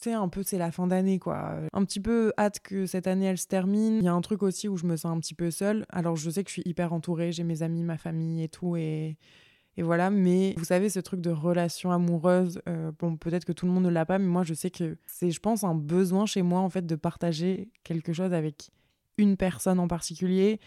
tu 0.00 0.08
sais, 0.08 0.12
un 0.14 0.28
peu, 0.28 0.42
c'est 0.42 0.58
la 0.58 0.70
fin 0.70 0.86
d'année, 0.86 1.18
quoi. 1.18 1.58
Un 1.72 1.84
petit 1.84 2.00
peu 2.00 2.32
hâte 2.38 2.60
que 2.60 2.86
cette 2.86 3.06
année, 3.06 3.26
elle 3.26 3.38
se 3.38 3.46
termine. 3.46 3.98
Il 3.98 4.04
y 4.04 4.08
a 4.08 4.14
un 4.14 4.20
truc 4.20 4.42
aussi 4.42 4.68
où 4.68 4.76
je 4.76 4.86
me 4.86 4.96
sens 4.96 5.12
un 5.14 5.20
petit 5.20 5.34
peu 5.34 5.50
seule. 5.50 5.84
Alors, 5.90 6.16
je 6.16 6.30
sais 6.30 6.42
que 6.42 6.48
je 6.48 6.54
suis 6.54 6.62
hyper 6.64 6.92
entourée, 6.92 7.32
j'ai 7.32 7.44
mes 7.44 7.62
amis, 7.62 7.82
ma 7.82 7.98
famille 7.98 8.42
et 8.42 8.48
tout, 8.48 8.76
et, 8.76 9.16
et 9.76 9.82
voilà. 9.82 10.10
Mais 10.10 10.54
vous 10.56 10.64
savez, 10.64 10.88
ce 10.88 11.00
truc 11.00 11.20
de 11.20 11.30
relation 11.30 11.90
amoureuse, 11.90 12.62
euh, 12.68 12.92
bon, 12.98 13.16
peut-être 13.16 13.44
que 13.44 13.52
tout 13.52 13.66
le 13.66 13.72
monde 13.72 13.84
ne 13.84 13.90
l'a 13.90 14.06
pas, 14.06 14.18
mais 14.18 14.26
moi, 14.26 14.42
je 14.42 14.54
sais 14.54 14.70
que 14.70 14.96
c'est, 15.06 15.30
je 15.30 15.40
pense, 15.40 15.64
un 15.64 15.74
besoin 15.74 16.24
chez 16.24 16.42
moi, 16.42 16.60
en 16.60 16.70
fait, 16.70 16.86
de 16.86 16.96
partager 16.96 17.70
quelque 17.84 18.12
chose 18.12 18.32
avec 18.32 18.70
une 19.20 19.36
personne 19.36 19.78
en 19.78 19.88
particulier. 19.88 20.60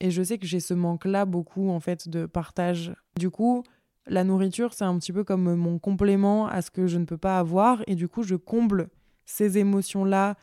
Et 0.00 0.10
je 0.10 0.22
sais 0.22 0.38
que 0.38 0.46
j'ai 0.46 0.60
ce 0.60 0.74
manque-là 0.74 1.24
beaucoup, 1.24 1.70
en 1.70 1.80
fait, 1.80 2.08
de 2.08 2.26
partage. 2.26 2.94
Du 3.16 3.30
coup, 3.30 3.64
la 4.06 4.24
nourriture, 4.24 4.74
c'est 4.74 4.84
un 4.84 4.98
petit 4.98 5.12
peu 5.12 5.24
comme 5.24 5.54
mon 5.54 5.78
complément 5.78 6.46
à 6.46 6.62
ce 6.62 6.70
que 6.70 6.86
je 6.86 6.98
ne 6.98 7.04
peux 7.04 7.16
pas 7.16 7.38
avoir. 7.38 7.82
Et 7.86 7.94
du 7.94 8.08
coup, 8.08 8.22
je 8.22 8.36
comble 8.36 8.88
ces 9.24 9.58
émotions-là 9.58 10.36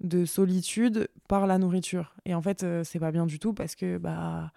de 0.00 0.24
solitude 0.24 1.08
par 1.28 1.46
la 1.46 1.58
nourriture. 1.58 2.14
Et 2.24 2.34
en 2.34 2.42
fait, 2.42 2.62
euh, 2.62 2.82
c'est 2.84 2.98
pas 2.98 3.12
bien 3.12 3.26
du 3.26 3.38
tout 3.38 3.52
parce 3.52 3.74
que, 3.74 3.98
bah, 3.98 4.52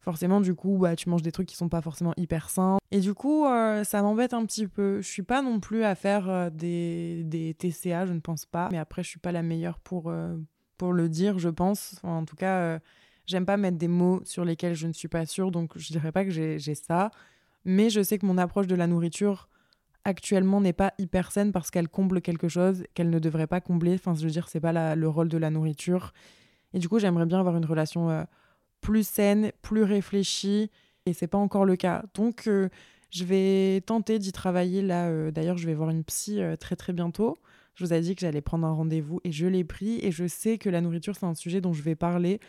forcément, 0.00 0.40
du 0.40 0.54
coup, 0.54 0.78
bah, 0.78 0.96
tu 0.96 1.08
manges 1.08 1.22
des 1.22 1.32
trucs 1.32 1.48
qui 1.48 1.56
sont 1.56 1.68
pas 1.68 1.80
forcément 1.80 2.12
hyper 2.16 2.50
sains. 2.50 2.78
Et 2.90 3.00
du 3.00 3.14
coup, 3.14 3.46
euh, 3.46 3.84
ça 3.84 4.02
m'embête 4.02 4.34
un 4.34 4.44
petit 4.44 4.66
peu. 4.66 5.00
Je 5.00 5.08
suis 5.08 5.22
pas 5.22 5.42
non 5.42 5.60
plus 5.60 5.84
à 5.84 5.94
faire 5.94 6.28
euh, 6.28 6.50
des, 6.50 7.22
des, 7.24 7.54
TCA, 7.54 8.06
je 8.06 8.12
ne 8.12 8.20
pense 8.20 8.46
pas. 8.46 8.68
Mais 8.70 8.78
après, 8.78 9.02
je 9.02 9.08
suis 9.08 9.20
pas 9.20 9.32
la 9.32 9.42
meilleure 9.42 9.78
pour, 9.78 10.12
pour 10.82 10.92
le 10.92 11.08
dire, 11.08 11.38
je 11.38 11.48
pense. 11.48 12.00
en 12.02 12.24
tout 12.24 12.34
cas, 12.34 12.56
euh, 12.56 12.78
j'aime 13.26 13.46
pas 13.46 13.56
mettre 13.56 13.78
des 13.78 13.86
mots 13.86 14.20
sur 14.24 14.44
lesquels 14.44 14.74
je 14.74 14.88
ne 14.88 14.92
suis 14.92 15.06
pas 15.06 15.26
sûre, 15.26 15.52
donc 15.52 15.78
je 15.78 15.92
dirais 15.92 16.10
pas 16.10 16.24
que 16.24 16.32
j'ai 16.32 16.74
ça. 16.74 17.12
Mais 17.64 17.88
je 17.88 18.02
sais 18.02 18.18
que 18.18 18.26
mon 18.26 18.36
approche 18.36 18.66
de 18.66 18.74
la 18.74 18.88
nourriture 18.88 19.48
actuellement 20.02 20.60
n'est 20.60 20.72
pas 20.72 20.92
hyper 20.98 21.30
saine 21.30 21.52
parce 21.52 21.70
qu'elle 21.70 21.88
comble 21.88 22.20
quelque 22.20 22.48
chose 22.48 22.82
qu'elle 22.94 23.10
ne 23.10 23.20
devrait 23.20 23.46
pas 23.46 23.60
combler. 23.60 23.94
Enfin, 23.94 24.16
je 24.16 24.24
veux 24.24 24.32
dire, 24.32 24.48
c'est 24.48 24.58
pas 24.58 24.96
le 24.96 25.08
rôle 25.08 25.28
de 25.28 25.38
la 25.38 25.50
nourriture. 25.50 26.12
Et 26.74 26.80
du 26.80 26.88
coup, 26.88 26.98
j'aimerais 26.98 27.26
bien 27.26 27.38
avoir 27.38 27.56
une 27.56 27.64
relation 27.64 28.10
euh, 28.10 28.24
plus 28.80 29.06
saine, 29.06 29.52
plus 29.62 29.84
réfléchie. 29.84 30.68
Et 31.06 31.12
c'est 31.12 31.28
pas 31.28 31.38
encore 31.38 31.64
le 31.64 31.76
cas. 31.76 32.02
Donc, 32.14 32.48
euh, 32.48 32.70
je 33.10 33.22
vais 33.22 33.82
tenter 33.82 34.18
d'y 34.18 34.32
travailler 34.32 34.82
là. 34.82 35.30
D'ailleurs, 35.30 35.58
je 35.58 35.66
vais 35.68 35.74
voir 35.74 35.90
une 35.90 36.02
psy 36.02 36.40
très 36.58 36.74
très 36.74 36.92
bientôt. 36.92 37.38
Je 37.74 37.84
vous 37.84 37.92
ai 37.92 38.00
dit 38.00 38.14
que 38.14 38.20
j'allais 38.20 38.40
prendre 38.40 38.66
un 38.66 38.72
rendez-vous 38.72 39.20
et 39.24 39.32
je 39.32 39.46
l'ai 39.46 39.64
pris. 39.64 39.98
Et 40.02 40.10
je 40.10 40.26
sais 40.26 40.58
que 40.58 40.68
la 40.68 40.80
nourriture, 40.80 41.16
c'est 41.16 41.26
un 41.26 41.34
sujet 41.34 41.60
dont 41.60 41.72
je 41.72 41.82
vais 41.82 41.94
parler. 41.94 42.40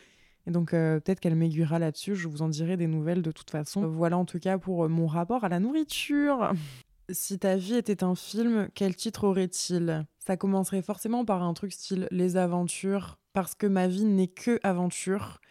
Et 0.46 0.52
donc, 0.52 0.74
euh, 0.74 1.00
peut-être 1.00 1.20
qu'elle 1.20 1.36
m'aiguillera 1.36 1.80
là-dessus. 1.80 2.16
Je 2.16 2.28
vous 2.28 2.42
en 2.42 2.50
dirai 2.50 2.76
des 2.78 2.88
nouvelles 2.88 3.22
de 3.22 3.32
toute 3.32 3.50
façon. 3.50 3.88
Voilà 3.88 4.18
en 4.18 4.26
tout 4.26 4.40
cas 4.40 4.58
pour 4.58 4.90
mon 4.90 5.08
rapport 5.08 5.44
à 5.44 5.50
la 5.50 5.60
nourriture. 5.60 6.54
Si 7.10 7.38
ta 7.38 7.58
vie 7.58 7.76
était 7.76 8.02
un 8.02 8.16
film, 8.16 8.70
quel 8.74 8.96
titre 8.96 9.26
aurait-il? 9.26 10.06
Ça 10.20 10.38
commencerait 10.38 10.82
forcément 10.82 11.26
par 11.26 11.44
un 11.44 11.54
truc 11.54 11.74
style 11.74 12.08
Les 12.12 12.38
aventures, 12.38 13.18
parce 13.34 13.56
que 13.56 13.68
ma 13.68 13.90
vie 13.90 14.06
n'est 14.06 14.30
que 14.30 14.58
aventure. 14.64 15.42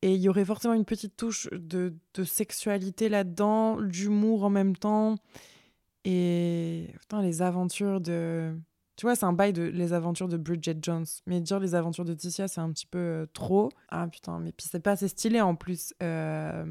Et 0.00 0.14
il 0.14 0.20
y 0.20 0.28
aurait 0.28 0.44
forcément 0.44 0.74
une 0.74 0.84
petite 0.84 1.16
touche 1.16 1.48
de, 1.52 1.94
sexualité 2.24 3.08
là-dedans, 3.08 3.80
d'humour 3.80 4.44
en 4.44 4.50
même 4.50 4.76
temps. 4.76 5.16
Et 6.04 6.88
putain, 7.00 7.20
les 7.22 7.42
aventures 7.42 8.00
de. 8.00 8.54
Tu 8.96 9.04
vois, 9.04 9.14
c'est 9.14 9.26
un 9.26 9.32
bail 9.32 9.52
de 9.52 9.62
les 9.62 9.92
aventures 9.92 10.28
de 10.28 10.36
Bridget 10.36 10.78
Jones. 10.80 11.04
Mais 11.26 11.40
dire 11.40 11.60
les 11.60 11.74
aventures 11.74 12.04
de 12.04 12.14
Ticia, 12.14 12.48
c'est 12.48 12.60
un 12.60 12.70
petit 12.72 12.86
peu 12.86 12.98
euh, 12.98 13.26
trop. 13.32 13.68
Ah 13.90 14.06
putain, 14.08 14.38
mais 14.38 14.52
puis 14.52 14.66
c'est 14.70 14.80
pas 14.80 14.92
assez 14.92 15.08
stylé 15.08 15.40
en 15.40 15.54
plus. 15.54 15.92
Euh, 16.02 16.64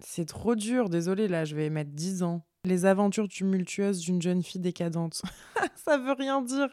c'est 0.00 0.26
trop 0.26 0.56
dur, 0.56 0.88
désolé, 0.88 1.28
là, 1.28 1.44
je 1.44 1.54
vais 1.54 1.70
mettre 1.70 1.90
10 1.92 2.24
ans. 2.24 2.44
Les 2.64 2.86
aventures 2.86 3.28
tumultueuses 3.28 4.00
d'une 4.00 4.20
jeune 4.20 4.42
fille 4.42 4.60
décadente. 4.60 5.22
ça 5.76 5.98
veut 5.98 6.12
rien 6.12 6.42
dire. 6.42 6.68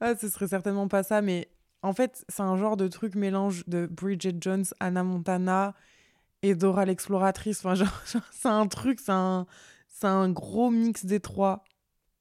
Ah, 0.00 0.14
ce 0.16 0.28
serait 0.28 0.48
certainement 0.48 0.88
pas 0.88 1.02
ça, 1.02 1.20
mais 1.20 1.50
en 1.82 1.92
fait, 1.92 2.24
c'est 2.28 2.42
un 2.42 2.56
genre 2.56 2.76
de 2.76 2.88
truc 2.88 3.14
mélange 3.14 3.64
de 3.66 3.86
Bridget 3.86 4.36
Jones, 4.40 4.64
Anna 4.80 5.02
Montana 5.02 5.74
et 6.42 6.54
Dora 6.54 6.84
l'exploratrice. 6.84 7.58
Enfin, 7.64 7.74
genre, 8.04 8.22
c'est 8.32 8.48
un 8.48 8.66
truc, 8.66 9.00
c'est 9.00 9.12
un, 9.12 9.46
c'est 9.88 10.06
un 10.06 10.30
gros 10.30 10.70
mix 10.70 11.04
des 11.04 11.20
trois. 11.20 11.64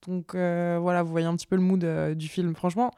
Donc 0.08 0.36
euh, 0.36 0.78
voilà, 0.82 1.04
vous 1.04 1.12
voyez 1.12 1.28
un 1.28 1.36
petit 1.36 1.48
peu 1.48 1.56
le 1.56 1.62
mood 1.62 1.84
euh, 1.84 2.16
du 2.16 2.28
film. 2.28 2.56
Franchement, 2.56 2.92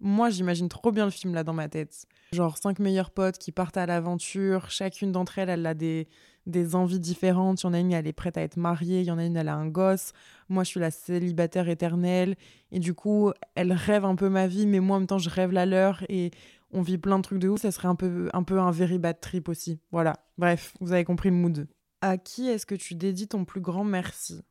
moi, 0.00 0.28
j'imagine 0.28 0.68
trop 0.68 0.92
bien 0.92 1.04
le 1.04 1.10
film 1.10 1.34
là 1.34 1.44
dans 1.44 1.52
ma 1.52 1.68
tête. 1.68 2.06
Genre 2.32 2.58
cinq 2.58 2.78
meilleures 2.78 3.10
potes 3.10 3.38
qui 3.38 3.52
partent 3.52 3.76
à 3.76 3.86
l'aventure. 3.86 4.70
Chacune 4.70 5.12
d'entre 5.12 5.38
elles, 5.38 5.48
elle 5.48 5.64
a 5.66 5.74
des, 5.74 6.08
des 6.46 6.74
envies 6.74 7.00
différentes. 7.00 7.62
Il 7.62 7.66
y 7.66 7.68
en 7.68 7.74
a 7.74 7.78
une, 7.78 7.92
elle 7.92 8.06
est 8.06 8.12
prête 8.12 8.36
à 8.36 8.42
être 8.42 8.56
mariée. 8.56 9.00
Il 9.00 9.06
y 9.06 9.10
en 9.10 9.18
a 9.18 9.24
une, 9.24 9.36
elle 9.36 9.48
a 9.48 9.54
un 9.54 9.68
gosse. 9.68 10.12
Moi, 10.48 10.64
je 10.64 10.70
suis 10.70 10.80
la 10.80 10.90
célibataire 10.90 11.68
éternelle. 11.68 12.36
Et 12.72 12.80
du 12.80 12.92
coup, 12.92 13.30
elle 13.54 13.72
rêve 13.72 14.04
un 14.04 14.16
peu 14.16 14.28
ma 14.28 14.46
vie, 14.46 14.66
mais 14.66 14.80
moi, 14.80 14.96
en 14.96 15.00
même 15.00 15.06
temps, 15.06 15.18
je 15.18 15.30
rêve 15.30 15.52
la 15.52 15.64
leur. 15.64 16.04
Et 16.08 16.32
on 16.72 16.82
vit 16.82 16.98
plein 16.98 17.18
de 17.18 17.22
trucs 17.22 17.38
de 17.38 17.48
ouf. 17.48 17.60
Ça 17.60 17.70
serait 17.70 17.88
un 17.88 17.94
peu 17.94 18.28
un, 18.32 18.42
peu 18.42 18.58
un 18.58 18.72
very 18.72 18.98
bad 18.98 19.20
trip 19.20 19.48
aussi. 19.48 19.78
Voilà. 19.92 20.14
Bref, 20.38 20.74
vous 20.80 20.92
avez 20.92 21.04
compris 21.04 21.30
le 21.30 21.36
mood. 21.36 21.66
À 22.02 22.18
qui 22.18 22.48
est-ce 22.48 22.66
que 22.66 22.74
tu 22.74 22.94
dédies 22.94 23.28
ton 23.28 23.44
plus 23.44 23.60
grand 23.60 23.84
merci? 23.84 24.42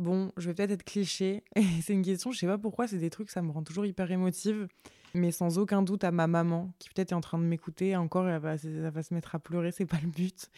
Bon, 0.00 0.32
je 0.38 0.48
vais 0.48 0.54
peut-être 0.54 0.70
être 0.70 0.82
cliché. 0.82 1.44
c'est 1.82 1.92
une 1.92 2.00
question, 2.00 2.32
je 2.32 2.38
sais 2.38 2.46
pas 2.46 2.56
pourquoi, 2.56 2.88
c'est 2.88 2.96
des 2.96 3.10
trucs, 3.10 3.28
ça 3.28 3.42
me 3.42 3.50
rend 3.50 3.62
toujours 3.62 3.84
hyper 3.84 4.10
émotive. 4.10 4.66
Mais 5.12 5.30
sans 5.30 5.58
aucun 5.58 5.82
doute 5.82 6.04
à 6.04 6.10
ma 6.10 6.26
maman, 6.26 6.72
qui 6.78 6.88
peut-être 6.88 7.12
est 7.12 7.14
en 7.14 7.20
train 7.20 7.36
de 7.36 7.44
m'écouter. 7.44 7.94
Encore, 7.96 8.26
elle 8.26 8.40
va, 8.40 8.56
se 8.56 9.12
mettre 9.12 9.34
à 9.34 9.38
pleurer, 9.38 9.72
c'est 9.72 9.84
pas 9.84 9.98
le 10.02 10.08
but. 10.08 10.48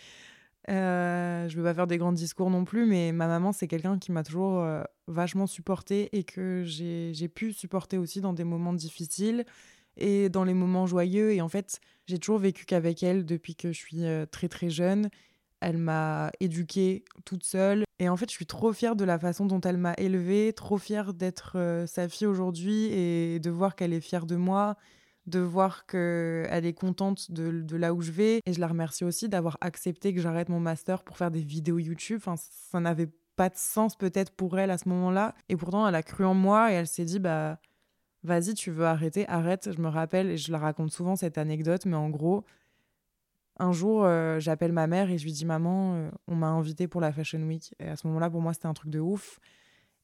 Euh, 0.71 1.49
je 1.49 1.57
vais 1.57 1.63
pas 1.65 1.75
faire 1.75 1.89
des 1.89 1.99
grands 1.99 2.13
discours 2.13 2.51
non 2.51 2.65
plus, 2.65 2.87
mais 2.87 3.11
ma 3.11 3.27
maman, 3.27 3.51
c'est 3.51 3.67
quelqu'un 3.67 3.99
qui 3.99 4.13
m'a 4.13 4.23
toujours 4.23 4.61
euh, 4.61 4.85
vachement 5.09 5.49
supporté 5.49 6.09
et 6.17 6.23
que 6.23 6.63
j'ai 6.65 7.29
pu 7.29 7.53
supporter 7.53 7.99
aussi 7.99 8.21
dans 8.21 8.35
des 8.35 8.45
moments 8.45 8.75
difficiles 8.75 9.45
et 9.97 10.29
dans 10.29 10.45
les 10.45 10.55
moments 10.55 10.87
joyeux. 10.87 11.33
Et 11.33 11.41
en 11.41 11.49
fait, 11.49 11.81
j'ai 12.07 12.21
toujours 12.21 12.39
vécu 12.39 12.65
qu'avec 12.65 13.03
elle 13.03 13.25
depuis 13.25 13.57
que 13.57 13.73
je 13.73 13.79
suis 13.79 14.05
euh, 14.05 14.25
très 14.25 14.49
très 14.49 14.71
jeune. 14.71 15.09
Elle 15.59 15.79
m'a 15.79 16.31
éduquée 16.39 17.05
toute 17.25 17.43
seule. 17.43 17.83
Et 18.03 18.09
en 18.09 18.17
fait, 18.17 18.29
je 18.29 18.35
suis 18.35 18.47
trop 18.47 18.73
fière 18.73 18.97
de 18.97 19.05
la 19.05 19.17
façon 19.17 19.47
dont 19.47 19.61
elle 19.61 19.77
m'a 19.77 19.95
élevée, 19.97 20.53
trop 20.53 20.77
fière 20.77 21.15
d'être 21.15 21.85
sa 21.87 22.09
fille 22.09 22.27
aujourd'hui 22.27 22.87
et 22.87 23.39
de 23.39 23.49
voir 23.49 23.77
qu'elle 23.77 23.93
est 23.93 24.01
fière 24.01 24.27
de 24.27 24.35
moi 24.35 24.77
de 25.27 25.39
voir 25.39 25.87
qu'elle 25.87 26.67
est 26.67 26.73
contente 26.73 27.31
de, 27.31 27.77
là 27.77 27.95
où 27.95 28.03
je 28.03 28.11
vais. 28.11 28.41
Et 28.47 28.53
je 28.53 28.61
la 28.61 28.67
remercie 28.67 29.05
aussi 29.05 29.29
d'avoir 29.29 29.57
accepté 29.61 30.13
que 30.15 30.21
j'arrête 30.21 30.49
mon 30.49 30.61
master 30.61 31.03
pour 31.03 31.17
faire 31.17 31.31
des 31.31 31.43
vidéos 31.43 31.79
YouTube. 31.79 32.19
Enfin, 32.19 32.35
ça 32.37 32.81
n'avait 32.81 33.09
pas 33.37 33.49
de 33.49 33.57
sens 33.57 33.97
peut-être 33.97 34.33
pour 34.33 34.59
elle 34.59 34.71
à 34.71 34.79
ce 34.79 34.89
moment-là. 34.89 35.35
Et 35.49 35.57
pourtant, 35.57 35.87
elle 35.87 35.95
a 35.95 36.03
cru 36.03 36.25
en 36.25 36.35
moi 36.35 36.73
et 36.73 36.75
elle 36.75 36.87
s'est 36.87 37.05
dit, 37.05 37.19
bah, 37.19 37.59
vas-y, 38.25 38.55
tu 38.55 38.71
veux 38.71 38.85
arrêter, 38.85 39.29
arrête. 39.29 39.71
Je 39.73 39.81
me 39.81 39.89
rappelle, 39.89 40.31
et 40.31 40.37
je 40.37 40.51
la 40.51 40.59
raconte 40.59 40.91
souvent 40.91 41.17
cette 41.17 41.39
anecdote, 41.39 41.87
mais 41.87 41.97
en 41.97 42.11
gros, 42.11 42.45
un 43.59 43.73
jour, 43.73 44.05
euh, 44.05 44.41
j'appelle 44.41 44.73
ma 44.73 44.87
mère 44.87 45.11
et 45.11 45.19
je 45.19 45.25
lui 45.25 45.33
dis, 45.33 45.45
maman, 45.45 45.95
euh, 45.95 46.11
on 46.27 46.35
m'a 46.35 46.49
invité 46.49 46.89
pour 46.89 47.01
la 47.01 47.13
Fashion 47.13 47.41
Week. 47.41 47.75
Et 47.79 47.89
à 47.89 47.97
ce 47.97 48.07
moment-là, 48.07 48.31
pour 48.31 48.41
moi, 48.41 48.55
c'était 48.55 48.67
un 48.67 48.75
truc 48.75 48.91
de 48.91 49.01
ouf. 49.01 49.39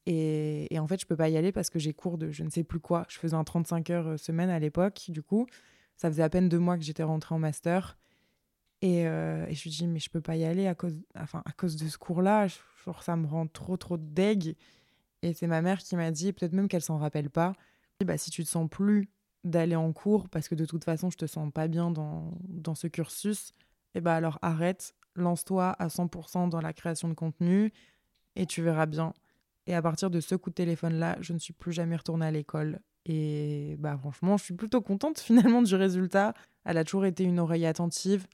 Et, 0.06 0.68
en 0.78 0.87
fait, 0.87 1.00
je 1.00 1.06
peux 1.06 1.16
pas 1.16 1.28
y 1.28 1.37
aller 1.37 1.52
parce 1.52 1.68
que 1.70 1.78
j'ai 1.78 1.92
cours 1.92 2.16
de 2.16 2.30
je 2.30 2.42
ne 2.42 2.50
sais 2.50 2.64
plus 2.64 2.80
quoi. 2.80 3.04
Je 3.08 3.18
faisais 3.18 3.34
un 3.34 3.44
35 3.44 3.90
heures 3.90 4.08
euh, 4.08 4.16
semaine 4.16 4.50
à 4.50 4.58
l'époque, 4.58 5.06
du 5.08 5.22
coup. 5.22 5.46
Ça 5.96 6.08
faisait 6.08 6.22
à 6.22 6.30
peine 6.30 6.48
deux 6.48 6.58
mois 6.58 6.78
que 6.78 6.84
j'étais 6.84 7.02
rentrée 7.02 7.34
en 7.34 7.38
master. 7.38 7.98
Et, 8.80 9.02
je 9.02 9.62
lui 9.64 9.70
dis, 9.70 9.87
mais 9.88 9.98
je 9.98 10.08
peux 10.08 10.20
pas 10.20 10.37
y 10.37 10.44
aller 10.44 10.68
à 10.68 10.74
cause, 10.76 11.02
enfin, 11.18 11.42
à 11.44 11.52
cause 11.52 11.74
de 11.76 11.88
ce 11.88 11.98
cours-là. 11.98 12.46
Ça 13.00 13.16
me 13.16 13.26
rend 13.26 13.48
trop, 13.48 13.76
trop 13.76 13.96
deg. 13.98 14.54
Et 15.22 15.34
c'est 15.34 15.48
ma 15.48 15.62
mère 15.62 15.78
qui 15.78 15.96
m'a 15.96 16.12
dit, 16.12 16.32
peut-être 16.32 16.52
même 16.52 16.68
qu'elle 16.68 16.82
s'en 16.82 16.96
rappelle 16.96 17.28
pas, 17.28 17.54
bah, 18.04 18.16
si 18.16 18.30
tu 18.30 18.44
te 18.44 18.48
sens 18.48 18.68
plus 18.70 19.11
d'aller 19.48 19.76
en 19.76 19.92
cours 19.92 20.28
parce 20.28 20.48
que 20.48 20.54
de 20.54 20.64
toute 20.64 20.84
façon, 20.84 21.11
je 21.11 21.16
te 21.16 21.26
sens 21.26 21.50
pas 21.52 21.68
bien 21.68 21.90
dans, 21.90 22.32
dans 22.48 22.74
ce 22.74 22.87
cursus, 22.87 23.52
eh 23.94 24.00
bah 24.00 24.14
alors 24.14 24.38
arrête, 24.42 24.94
lance-toi 25.14 25.70
à 25.78 25.88
100% 25.88 26.48
dans 26.48 26.61
la 26.61 26.72
création 26.72 27.08
de 27.08 27.14
contenu 27.14 27.72
et 28.37 28.46
tu 28.46 28.62
verras 28.62 28.87
bien. 28.87 29.12
Et 29.66 29.74
à 29.74 29.82
partir 29.82 30.11
de 30.11 30.20
ce 30.20 30.34
coup 30.34 30.50
de 30.50 30.54
téléphone-là, 30.54 31.18
je 31.20 31.32
ne 31.32 31.38
suis 31.38 31.52
plus 31.52 31.72
jamais 31.72 31.96
retournée 31.96 32.26
à 32.26 32.30
l'école. 32.30 32.80
Et 33.04 33.76
bah 33.78 33.96
franchement, 33.98 34.37
je 34.37 34.44
suis 34.44 34.54
plutôt 34.54 34.80
contente 34.80 35.18
finalement 35.20 35.62
du 35.62 35.74
résultat. 35.74 36.34
Elle 36.64 36.78
a 36.78 36.84
toujours 36.84 37.04
été 37.04 37.24
une 37.24 37.38
oreille 37.38 37.66
attentive. 37.66 38.26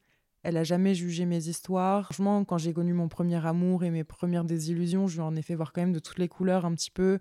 Elle 0.42 0.56
a 0.56 0.64
jamais 0.64 0.94
jugé 0.94 1.24
mes 1.24 1.48
histoires. 1.48 2.04
Franchement, 2.04 2.44
quand 2.44 2.58
j'ai 2.58 2.72
connu 2.72 2.92
mon 2.92 3.08
premier 3.08 3.44
amour 3.46 3.82
et 3.82 3.90
mes 3.90 4.04
premières 4.04 4.44
désillusions, 4.44 5.06
je 5.06 5.16
lui 5.16 5.22
en 5.22 5.34
ai 5.36 5.42
fait 5.42 5.54
voir 5.54 5.72
quand 5.72 5.80
même 5.80 5.92
de 5.92 5.98
toutes 5.98 6.18
les 6.18 6.28
couleurs 6.28 6.66
un 6.66 6.74
petit 6.74 6.90
peu. 6.90 7.18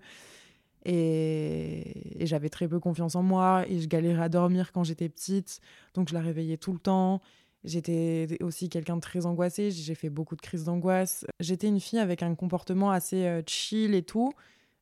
Et, 0.84 2.26
j'avais 2.26 2.48
très 2.48 2.68
peu 2.68 2.80
confiance 2.80 3.16
en 3.16 3.22
moi 3.22 3.64
et 3.68 3.80
je 3.80 3.88
galérais 3.88 4.22
à 4.24 4.28
dormir 4.28 4.72
quand 4.72 4.84
j'étais 4.84 5.08
petite. 5.08 5.60
Donc 5.94 6.08
je 6.08 6.14
la 6.14 6.20
réveillais 6.20 6.56
tout 6.56 6.72
le 6.72 6.78
temps. 6.78 7.20
J'étais 7.64 8.28
aussi 8.42 8.68
quelqu'un 8.68 8.96
de 8.96 9.00
très 9.00 9.24
angoissé, 9.24 9.70
j'ai 9.70 9.94
fait 9.94 10.10
beaucoup 10.10 10.36
de 10.36 10.42
crises 10.42 10.64
d'angoisse. 10.64 11.24
J'étais 11.40 11.68
une 11.68 11.80
fille 11.80 11.98
avec 11.98 12.22
un 12.22 12.34
comportement 12.34 12.90
assez 12.90 13.24
euh, 13.24 13.42
chill 13.46 13.94
et 13.94 14.02
tout, 14.02 14.32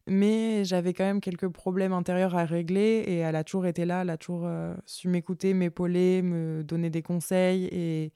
mais 0.09 0.65
j'avais 0.65 0.93
quand 0.93 1.05
même 1.05 1.21
quelques 1.21 1.49
problèmes 1.49 1.93
intérieurs 1.93 2.35
à 2.35 2.45
régler 2.45 3.05
et 3.07 3.19
elle 3.19 3.37
a 3.37 3.45
toujours 3.45 3.67
été 3.67 3.85
là, 3.85 4.03
elle 4.03 4.11
a 4.11 4.17
toujours 4.17 4.47
euh, 4.47 4.75
su 4.85 5.07
m'écouter, 5.07 5.55
m'épauler, 5.55 6.23
me 6.23 6.65
donner 6.65 6.91
des 6.91 7.03
conseils 7.03 7.67
et, 7.67 8.13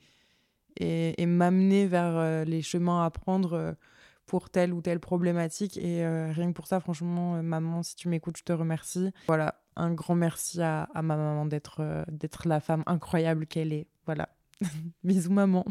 et, 0.81 1.27
m'amener 1.27 1.87
vers 1.87 2.17
euh, 2.17 2.45
les 2.45 2.63
chemins 2.63 3.05
à 3.05 3.11
prendre 3.11 3.77
pour 4.27 4.51
telle 4.51 4.73
ou 4.73 4.83
telle 4.83 5.01
problématique. 5.01 5.77
Et 5.77 6.07
rien 6.07 6.49
que 6.49 6.55
pour 6.55 6.67
ça, 6.67 6.81
franchement, 6.81 7.43
maman, 7.43 7.83
si 7.83 7.97
tu 7.97 8.09
m'écoutes, 8.09 8.37
je 8.37 8.45
te 8.45 8.53
remercie. 8.53 9.13
Voilà, 9.27 9.63
un 9.77 9.93
grand 9.93 10.15
merci 10.15 10.61
à, 10.63 10.89
ma 10.95 11.17
maman 11.17 11.47
d'être 11.47 12.05
d'être 12.11 12.49
la 12.49 12.61
femme 12.61 12.83
incroyable 12.87 13.47
qu'elle 13.47 13.73
est. 13.73 13.87
Voilà. 14.05 14.29
Bisous 15.05 15.33
maman. 15.33 15.65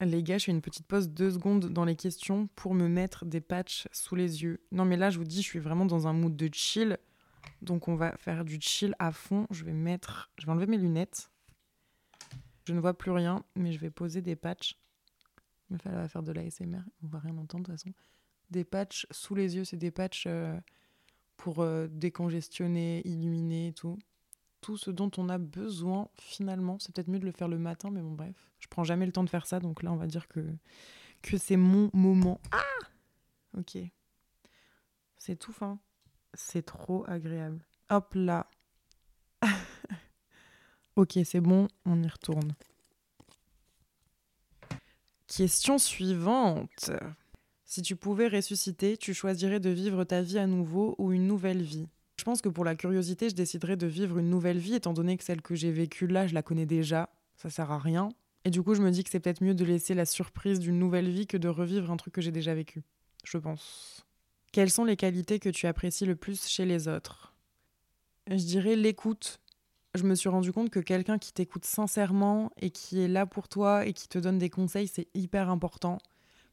Les 0.00 0.22
gars, 0.22 0.38
je 0.38 0.44
fais 0.44 0.52
une 0.52 0.60
petite 0.60 0.86
pause 0.86 1.08
deux 1.08 1.32
secondes 1.32 1.66
dans 1.66 1.84
les 1.84 1.96
questions 1.96 2.48
pour 2.54 2.72
me 2.72 2.86
mettre 2.86 3.24
des 3.24 3.40
patchs 3.40 3.88
sous 3.90 4.14
les 4.14 4.44
yeux. 4.44 4.60
Non 4.70 4.84
mais 4.84 4.96
là, 4.96 5.10
je 5.10 5.18
vous 5.18 5.24
dis, 5.24 5.42
je 5.42 5.48
suis 5.48 5.58
vraiment 5.58 5.86
dans 5.86 6.06
un 6.06 6.12
mood 6.12 6.36
de 6.36 6.48
chill. 6.52 6.98
Donc 7.62 7.88
on 7.88 7.96
va 7.96 8.16
faire 8.16 8.44
du 8.44 8.58
chill 8.60 8.94
à 9.00 9.10
fond. 9.10 9.46
Je 9.50 9.64
vais 9.64 9.72
mettre, 9.72 10.30
je 10.38 10.46
vais 10.46 10.52
enlever 10.52 10.66
mes 10.66 10.78
lunettes. 10.78 11.30
Je 12.64 12.74
ne 12.74 12.80
vois 12.80 12.96
plus 12.96 13.10
rien, 13.10 13.42
mais 13.56 13.72
je 13.72 13.80
vais 13.80 13.90
poser 13.90 14.22
des 14.22 14.36
patchs. 14.36 14.78
Il 15.70 15.76
va 15.76 16.08
faire 16.08 16.22
de 16.22 16.32
l'ASMR, 16.32 16.80
on 17.02 17.08
va 17.08 17.18
rien 17.18 17.36
entendre 17.36 17.64
de 17.64 17.72
toute 17.72 17.80
façon. 17.80 17.92
Des 18.50 18.64
patchs 18.64 19.06
sous 19.10 19.34
les 19.34 19.56
yeux, 19.56 19.64
c'est 19.64 19.76
des 19.76 19.90
patchs 19.90 20.24
euh, 20.26 20.58
pour 21.36 21.60
euh, 21.60 21.86
décongestionner, 21.90 23.06
illuminer 23.06 23.68
et 23.68 23.72
tout 23.72 23.98
tout 24.60 24.76
ce 24.76 24.90
dont 24.90 25.10
on 25.16 25.28
a 25.28 25.38
besoin 25.38 26.08
finalement. 26.16 26.78
C'est 26.78 26.94
peut-être 26.94 27.08
mieux 27.08 27.18
de 27.18 27.24
le 27.24 27.32
faire 27.32 27.48
le 27.48 27.58
matin, 27.58 27.90
mais 27.90 28.00
bon, 28.00 28.12
bref. 28.12 28.34
Je 28.58 28.66
prends 28.68 28.84
jamais 28.84 29.06
le 29.06 29.12
temps 29.12 29.24
de 29.24 29.30
faire 29.30 29.46
ça, 29.46 29.60
donc 29.60 29.82
là, 29.82 29.92
on 29.92 29.96
va 29.96 30.06
dire 30.06 30.28
que, 30.28 30.44
que 31.22 31.36
c'est 31.36 31.56
mon 31.56 31.90
moment. 31.92 32.40
Ah 32.52 32.62
Ok. 33.56 33.78
C'est 35.16 35.36
tout 35.36 35.52
fin. 35.52 35.78
C'est 36.34 36.64
trop 36.64 37.04
agréable. 37.08 37.64
Hop 37.90 38.12
là. 38.14 38.48
ok, 40.96 41.18
c'est 41.24 41.40
bon, 41.40 41.68
on 41.84 42.02
y 42.02 42.08
retourne. 42.08 42.54
Question 45.28 45.76
suivante. 45.76 46.90
Si 47.66 47.82
tu 47.82 47.96
pouvais 47.96 48.28
ressusciter, 48.28 48.96
tu 48.96 49.12
choisirais 49.12 49.60
de 49.60 49.68
vivre 49.68 50.04
ta 50.04 50.22
vie 50.22 50.38
à 50.38 50.46
nouveau 50.46 50.94
ou 50.98 51.12
une 51.12 51.26
nouvelle 51.26 51.60
vie? 51.60 51.86
Je 52.18 52.24
pense 52.24 52.40
que 52.40 52.48
pour 52.48 52.64
la 52.64 52.74
curiosité, 52.74 53.28
je 53.28 53.34
déciderais 53.34 53.76
de 53.76 53.86
vivre 53.86 54.18
une 54.18 54.30
nouvelle 54.30 54.58
vie, 54.58 54.74
étant 54.74 54.94
donné 54.94 55.18
que 55.18 55.24
celle 55.24 55.42
que 55.42 55.54
j'ai 55.54 55.70
vécue 55.70 56.06
là, 56.06 56.26
je 56.26 56.34
la 56.34 56.42
connais 56.42 56.64
déjà. 56.64 57.10
Ça 57.36 57.50
sert 57.50 57.70
à 57.70 57.78
rien. 57.78 58.08
Et 58.46 58.50
du 58.50 58.62
coup, 58.62 58.74
je 58.74 58.80
me 58.80 58.90
dis 58.90 59.04
que 59.04 59.10
c'est 59.10 59.20
peut-être 59.20 59.44
mieux 59.44 59.54
de 59.54 59.64
laisser 59.66 59.92
la 59.94 60.06
surprise 60.06 60.58
d'une 60.60 60.78
nouvelle 60.78 61.10
vie 61.10 61.26
que 61.26 61.36
de 61.36 61.48
revivre 61.48 61.90
un 61.90 61.98
truc 61.98 62.14
que 62.14 62.22
j'ai 62.22 62.32
déjà 62.32 62.54
vécu. 62.54 62.82
Je 63.24 63.36
pense. 63.36 64.06
Quelles 64.50 64.70
sont 64.70 64.84
les 64.84 64.96
qualités 64.96 65.38
que 65.38 65.50
tu 65.50 65.66
apprécies 65.66 66.06
le 66.06 66.16
plus 66.16 66.48
chez 66.48 66.64
les 66.64 66.88
autres? 66.88 67.34
Je 68.28 68.36
dirais 68.36 68.76
l'écoute. 68.76 69.40
Je 69.94 70.04
me 70.04 70.14
suis 70.14 70.28
rendu 70.28 70.52
compte 70.52 70.70
que 70.70 70.80
quelqu'un 70.80 71.18
qui 71.18 71.32
t'écoute 71.32 71.64
sincèrement 71.64 72.50
et 72.60 72.70
qui 72.70 73.00
est 73.00 73.08
là 73.08 73.26
pour 73.26 73.48
toi 73.48 73.86
et 73.86 73.92
qui 73.92 74.08
te 74.08 74.18
donne 74.18 74.38
des 74.38 74.50
conseils, 74.50 74.86
c'est 74.86 75.08
hyper 75.14 75.48
important. 75.48 75.98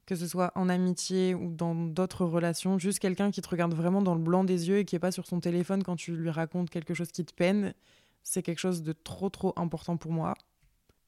Que 0.06 0.16
ce 0.16 0.28
soit 0.28 0.52
en 0.56 0.70
amitié 0.70 1.34
ou 1.34 1.52
dans 1.52 1.76
d'autres 1.76 2.26
relations, 2.26 2.78
juste 2.78 3.00
quelqu'un 3.00 3.32
qui 3.32 3.42
te 3.42 3.50
regarde 3.50 3.74
vraiment 3.74 4.02
dans 4.02 4.16
le 4.16 4.22
blanc 4.22 4.44
des 4.44 4.70
yeux 4.70 4.78
et 4.78 4.86
qui 4.86 4.96
est 4.96 5.00
pas 5.00 5.12
sur 5.12 5.26
son 5.26 5.40
téléphone 5.40 5.84
quand 5.84 5.96
tu 5.96 6.16
lui 6.16 6.30
racontes 6.30 6.70
quelque 6.70 6.94
chose 6.94 7.12
qui 7.12 7.26
te 7.26 7.34
peine, 7.34 7.74
c'est 8.24 8.44
quelque 8.44 8.60
chose 8.60 8.84
de 8.84 8.94
trop 8.94 9.30
trop 9.30 9.54
important 9.58 9.98
pour 9.98 10.12
moi. 10.12 10.36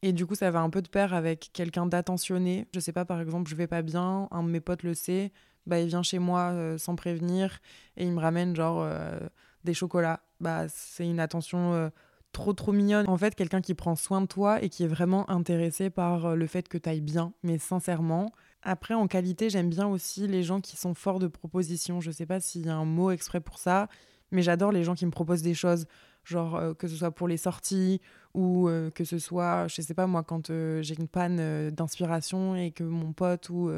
Et 0.01 0.13
du 0.13 0.25
coup, 0.25 0.35
ça 0.35 0.51
va 0.51 0.61
un 0.61 0.69
peu 0.69 0.81
de 0.81 0.89
pair 0.89 1.13
avec 1.13 1.49
quelqu'un 1.53 1.85
d'attentionné. 1.85 2.67
Je 2.73 2.79
sais 2.79 2.91
pas, 2.91 3.05
par 3.05 3.21
exemple, 3.21 3.49
je 3.49 3.55
vais 3.55 3.67
pas 3.67 3.81
bien, 3.81 4.27
un 4.31 4.43
de 4.43 4.49
mes 4.49 4.59
potes 4.59 4.83
le 4.83 4.93
sait, 4.93 5.31
bah 5.65 5.79
il 5.79 5.87
vient 5.87 6.03
chez 6.03 6.19
moi 6.19 6.51
euh, 6.53 6.77
sans 6.77 6.95
prévenir 6.95 7.59
et 7.97 8.05
il 8.05 8.11
me 8.11 8.19
ramène 8.19 8.55
genre 8.55 8.81
euh, 8.81 9.19
des 9.63 9.73
chocolats. 9.73 10.21
Bah 10.39 10.67
c'est 10.69 11.07
une 11.07 11.19
attention 11.19 11.73
euh, 11.73 11.89
trop 12.37 12.53
trop 12.53 12.71
mignonne. 12.71 13.09
En 13.09 13.17
fait, 13.17 13.35
quelqu'un 13.35 13.61
qui 13.61 13.73
prend 13.73 13.95
soin 13.95 14.21
de 14.21 14.27
toi 14.27 14.61
et 14.61 14.69
qui 14.69 14.83
est 14.83 14.87
vraiment 14.87 15.29
intéressé 15.29 15.89
par 15.89 16.35
le 16.35 16.47
fait 16.47 16.67
que 16.67 16.77
tu 16.77 16.87
ailles 16.87 17.01
bien, 17.01 17.33
mais 17.43 17.57
sincèrement. 17.57 18.31
Après, 18.61 18.93
en 18.93 19.07
qualité, 19.07 19.49
j'aime 19.49 19.69
bien 19.69 19.87
aussi 19.87 20.27
les 20.27 20.43
gens 20.43 20.61
qui 20.61 20.77
sont 20.77 20.93
forts 20.93 21.19
de 21.19 21.27
propositions. 21.27 21.99
Je 21.99 22.11
sais 22.11 22.25
pas 22.25 22.39
s'il 22.39 22.65
y 22.65 22.69
a 22.69 22.75
un 22.75 22.85
mot 22.85 23.09
exprès 23.09 23.41
pour 23.41 23.57
ça, 23.57 23.87
mais 24.31 24.43
j'adore 24.43 24.71
les 24.71 24.83
gens 24.83 24.93
qui 24.93 25.05
me 25.05 25.11
proposent 25.11 25.41
des 25.41 25.53
choses 25.53 25.85
genre 26.25 26.75
que 26.77 26.89
ce 26.89 26.97
soit 26.97 27.11
pour 27.11 27.29
les 27.29 27.37
sorties 27.37 28.01
ou 28.33 28.69
que 28.93 29.05
ce 29.05 29.17
soit, 29.17 29.67
je 29.69 29.81
sais 29.81 29.93
pas 29.93 30.07
moi, 30.07 30.23
quand 30.23 30.51
j'ai 30.81 30.95
une 30.99 31.07
panne 31.07 31.69
d'inspiration 31.69 32.55
et 32.55 32.71
que 32.71 32.83
mon 32.83 33.13
pote 33.13 33.49
ou 33.49 33.71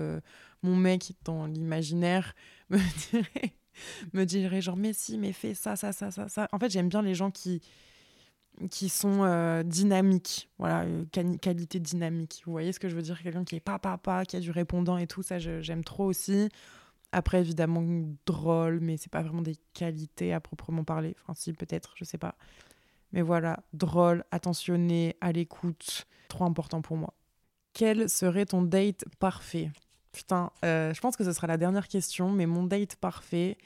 mon 0.64 0.76
mec 0.76 1.14
dans 1.24 1.46
l'imaginaire 1.46 2.36
me 2.70 2.80
dirait, 3.12 3.54
me 4.14 4.26
dirait 4.26 4.62
genre 4.62 4.78
mais 4.78 4.94
si, 4.94 5.18
mais 5.18 5.32
fais 5.32 5.54
ça, 5.54 5.76
ça, 5.76 5.92
ça, 5.92 6.12
ça, 6.12 6.28
ça. 6.28 6.48
En 6.52 6.60
fait, 6.60 6.70
j'aime 6.70 6.90
bien 6.90 7.04
les 7.04 7.16
gens 7.16 7.32
qui 7.32 7.62
qui 8.72 8.90
sont 8.90 9.64
dynamiques, 9.66 10.50
voilà, 10.58 10.86
qualité 11.42 11.80
dynamique. 11.80 12.42
Vous 12.46 12.52
voyez 12.52 12.74
ce 12.74 12.80
que 12.80 12.90
je 12.90 12.96
veux 12.96 13.02
dire? 13.02 13.22
Quelqu'un 13.22 13.44
qui 13.44 13.56
est 13.56 13.62
pas 13.62 13.80
papa, 13.80 14.26
qui 14.26 14.36
a 14.36 14.40
du 14.40 14.52
répondant 14.52 14.98
et 14.98 15.08
tout, 15.08 15.24
ça 15.24 15.40
j'aime 15.40 15.84
trop 15.84 16.06
aussi. 16.06 16.50
Après, 17.12 17.40
évidemment, 17.40 17.84
drôle, 18.28 18.80
mais 18.82 18.98
c'est 18.98 19.12
pas 19.12 19.24
vraiment 19.24 19.42
des 19.42 19.56
qualités 19.74 20.32
à 20.32 20.40
proprement 20.40 20.84
parler. 20.84 21.16
Enfin, 21.22 21.34
si, 21.36 21.54
peut-être, 21.54 21.94
je 21.96 22.04
sais 22.04 22.20
pas. 22.20 22.36
Mais 23.14 23.24
voilà, 23.24 23.64
drôle, 23.74 24.24
attentionné, 24.30 25.16
à 25.20 25.32
l'écoute, 25.32 26.06
trop 26.28 26.46
important 26.46 26.84
pour 26.84 26.98
moi. 26.98 27.16
Quel 27.74 28.10
serait 28.10 28.46
ton 28.46 28.62
date 28.62 29.06
parfait? 29.18 29.72
Putain, 30.12 30.52
euh, 30.64 30.94
je 30.94 31.02
pense 31.02 31.16
que 31.16 31.24
ce 31.24 31.34
sera 31.34 31.48
la 31.48 31.58
dernière 31.58 31.88
question, 31.88 32.32
mais 32.32 32.46
mon 32.46 32.64
date 32.64 32.96
parfait, 32.98 33.58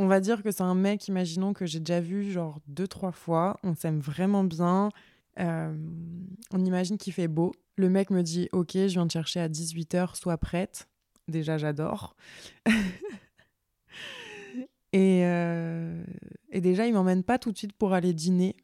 on 0.00 0.06
va 0.06 0.20
dire 0.20 0.42
que 0.42 0.50
c'est 0.50 0.62
un 0.62 0.74
mec, 0.74 1.08
imaginons 1.08 1.52
que 1.52 1.66
j'ai 1.66 1.78
déjà 1.78 2.00
vu 2.00 2.32
genre 2.32 2.58
deux, 2.66 2.88
trois 2.88 3.12
fois, 3.12 3.58
on 3.62 3.74
s'aime 3.74 4.00
vraiment 4.00 4.44
bien, 4.44 4.88
euh, 5.38 5.76
on 6.52 6.64
imagine 6.64 6.96
qu'il 6.96 7.12
fait 7.12 7.28
beau. 7.28 7.52
Le 7.76 7.90
mec 7.90 8.08
me 8.08 8.22
dit, 8.22 8.48
ok, 8.52 8.72
je 8.72 8.86
viens 8.86 9.06
te 9.06 9.12
chercher 9.12 9.40
à 9.40 9.48
18h, 9.50 10.16
sois 10.16 10.38
prête. 10.38 10.88
Déjà, 11.28 11.58
j'adore. 11.58 12.16
et, 14.94 15.20
euh, 15.26 16.02
et 16.50 16.62
déjà, 16.62 16.86
il 16.86 16.94
m'emmène 16.94 17.22
pas 17.22 17.38
tout 17.38 17.52
de 17.52 17.58
suite 17.58 17.74
pour 17.74 17.92
aller 17.92 18.14
dîner, 18.14 18.56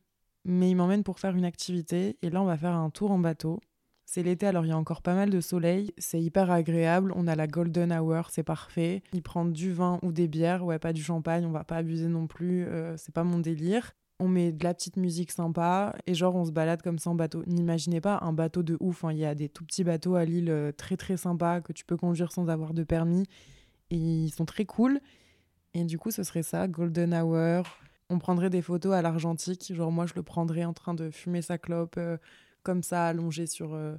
mais 0.46 0.70
il 0.70 0.74
m'emmène 0.74 1.04
pour 1.04 1.20
faire 1.20 1.36
une 1.36 1.44
activité. 1.44 2.16
Et 2.22 2.30
là, 2.30 2.40
on 2.40 2.46
va 2.46 2.56
faire 2.56 2.74
un 2.74 2.88
tour 2.88 3.10
en 3.10 3.18
bateau. 3.18 3.60
C'est 4.06 4.22
l'été, 4.22 4.46
alors 4.46 4.64
il 4.64 4.68
y 4.68 4.72
a 4.72 4.78
encore 4.78 5.02
pas 5.02 5.14
mal 5.14 5.30
de 5.30 5.40
soleil. 5.40 5.92
C'est 5.98 6.20
hyper 6.22 6.50
agréable. 6.50 7.12
On 7.16 7.26
a 7.26 7.34
la 7.34 7.46
golden 7.46 7.92
hour, 7.92 8.30
c'est 8.30 8.44
parfait. 8.44 9.02
Il 9.12 9.22
prend 9.22 9.44
du 9.44 9.72
vin 9.72 9.98
ou 10.02 10.12
des 10.12 10.28
bières, 10.28 10.64
ouais, 10.64 10.78
pas 10.78 10.92
du 10.92 11.02
champagne, 11.02 11.44
on 11.44 11.50
va 11.50 11.64
pas 11.64 11.76
abuser 11.76 12.08
non 12.08 12.26
plus. 12.26 12.64
Euh, 12.66 12.96
c'est 12.96 13.12
pas 13.12 13.24
mon 13.24 13.40
délire 13.40 13.92
on 14.18 14.28
met 14.28 14.52
de 14.52 14.64
la 14.64 14.74
petite 14.74 14.96
musique 14.96 15.30
sympa 15.30 15.94
et 16.06 16.14
genre 16.14 16.34
on 16.36 16.44
se 16.44 16.50
balade 16.50 16.82
comme 16.82 16.98
ça 16.98 17.10
en 17.10 17.14
bateau. 17.14 17.42
N'imaginez 17.46 18.00
pas 18.00 18.18
un 18.22 18.32
bateau 18.32 18.62
de 18.62 18.76
ouf, 18.80 19.04
hein. 19.04 19.12
il 19.12 19.18
y 19.18 19.24
a 19.24 19.34
des 19.34 19.48
tout 19.48 19.64
petits 19.64 19.84
bateaux 19.84 20.14
à 20.14 20.24
Lille 20.24 20.50
euh, 20.50 20.72
très 20.72 20.96
très 20.96 21.16
sympas 21.16 21.60
que 21.60 21.72
tu 21.72 21.84
peux 21.84 21.96
conduire 21.96 22.32
sans 22.32 22.48
avoir 22.48 22.72
de 22.72 22.82
permis 22.82 23.26
et 23.90 23.96
ils 23.96 24.30
sont 24.30 24.46
très 24.46 24.64
cool. 24.64 25.00
Et 25.74 25.84
du 25.84 25.98
coup 25.98 26.10
ce 26.10 26.22
serait 26.22 26.42
ça, 26.42 26.66
Golden 26.68 27.14
Hour. 27.14 27.64
On 28.08 28.18
prendrait 28.18 28.50
des 28.50 28.62
photos 28.62 28.94
à 28.94 29.02
l'argentique, 29.02 29.72
genre 29.74 29.92
moi 29.92 30.06
je 30.06 30.14
le 30.14 30.22
prendrais 30.22 30.64
en 30.64 30.72
train 30.72 30.94
de 30.94 31.10
fumer 31.10 31.42
sa 31.42 31.58
clope 31.58 31.96
euh, 31.98 32.16
comme 32.66 32.82
ça 32.82 33.06
allongé 33.06 33.46
sur, 33.46 33.74
euh, 33.74 33.94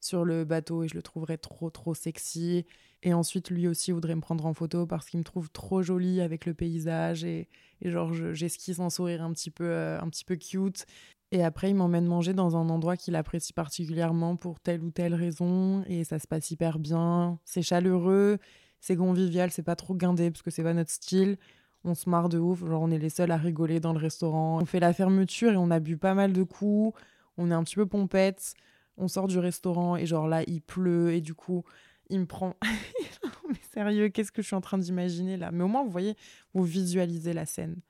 sur 0.00 0.24
le 0.24 0.44
bateau 0.44 0.84
et 0.84 0.88
je 0.88 0.94
le 0.94 1.02
trouverais 1.02 1.36
trop 1.36 1.68
trop 1.68 1.94
sexy. 1.94 2.64
Et 3.02 3.12
ensuite, 3.12 3.50
lui 3.50 3.66
aussi 3.66 3.90
voudrait 3.90 4.14
me 4.14 4.20
prendre 4.20 4.46
en 4.46 4.54
photo 4.54 4.86
parce 4.86 5.10
qu'il 5.10 5.18
me 5.18 5.24
trouve 5.24 5.50
trop 5.50 5.82
jolie 5.82 6.20
avec 6.20 6.46
le 6.46 6.54
paysage 6.54 7.24
et, 7.24 7.48
et 7.82 7.90
genre 7.90 8.14
j'esquisse 8.32 8.78
un 8.78 8.88
sourire 8.88 9.22
un 9.22 9.32
petit 9.32 9.50
peu 9.50 9.64
euh, 9.64 10.00
un 10.00 10.08
petit 10.08 10.24
peu 10.24 10.36
cute. 10.36 10.86
Et 11.32 11.42
après, 11.42 11.70
il 11.70 11.74
m'emmène 11.74 12.06
manger 12.06 12.34
dans 12.34 12.56
un 12.56 12.68
endroit 12.68 12.96
qu'il 12.96 13.16
apprécie 13.16 13.52
particulièrement 13.52 14.36
pour 14.36 14.60
telle 14.60 14.84
ou 14.84 14.92
telle 14.92 15.14
raison 15.14 15.82
et 15.88 16.04
ça 16.04 16.20
se 16.20 16.28
passe 16.28 16.52
hyper 16.52 16.78
bien. 16.78 17.40
C'est 17.44 17.62
chaleureux, 17.62 18.38
c'est 18.80 18.96
convivial, 18.96 19.50
c'est 19.50 19.64
pas 19.64 19.74
trop 19.74 19.96
guindé 19.96 20.30
parce 20.30 20.42
que 20.42 20.52
c'est 20.52 20.62
pas 20.62 20.74
notre 20.74 20.92
style. 20.92 21.36
On 21.82 21.94
se 21.96 22.08
marre 22.08 22.28
de 22.28 22.38
ouf, 22.38 22.64
genre 22.64 22.82
on 22.82 22.92
est 22.92 22.98
les 22.98 23.10
seuls 23.10 23.32
à 23.32 23.36
rigoler 23.36 23.80
dans 23.80 23.92
le 23.92 23.98
restaurant. 23.98 24.60
On 24.62 24.66
fait 24.66 24.80
la 24.80 24.92
fermeture 24.92 25.52
et 25.52 25.56
on 25.56 25.72
a 25.72 25.80
bu 25.80 25.96
pas 25.96 26.14
mal 26.14 26.32
de 26.32 26.44
coups. 26.44 26.96
On 27.36 27.50
est 27.50 27.54
un 27.54 27.64
petit 27.64 27.76
peu 27.76 27.86
pompette. 27.86 28.54
On 28.96 29.08
sort 29.08 29.26
du 29.26 29.38
restaurant 29.38 29.96
et 29.96 30.06
genre 30.06 30.28
là 30.28 30.42
il 30.46 30.60
pleut 30.60 31.12
et 31.12 31.20
du 31.20 31.34
coup 31.34 31.64
il 32.10 32.20
me 32.20 32.26
prend. 32.26 32.56
mais 33.48 33.60
sérieux, 33.72 34.08
qu'est-ce 34.08 34.32
que 34.32 34.42
je 34.42 34.46
suis 34.46 34.56
en 34.56 34.60
train 34.60 34.78
d'imaginer 34.78 35.36
là? 35.36 35.50
Mais 35.50 35.64
au 35.64 35.68
moins, 35.68 35.84
vous 35.84 35.90
voyez, 35.90 36.16
vous 36.52 36.64
visualisez 36.64 37.32
la 37.32 37.46
scène. 37.46 37.80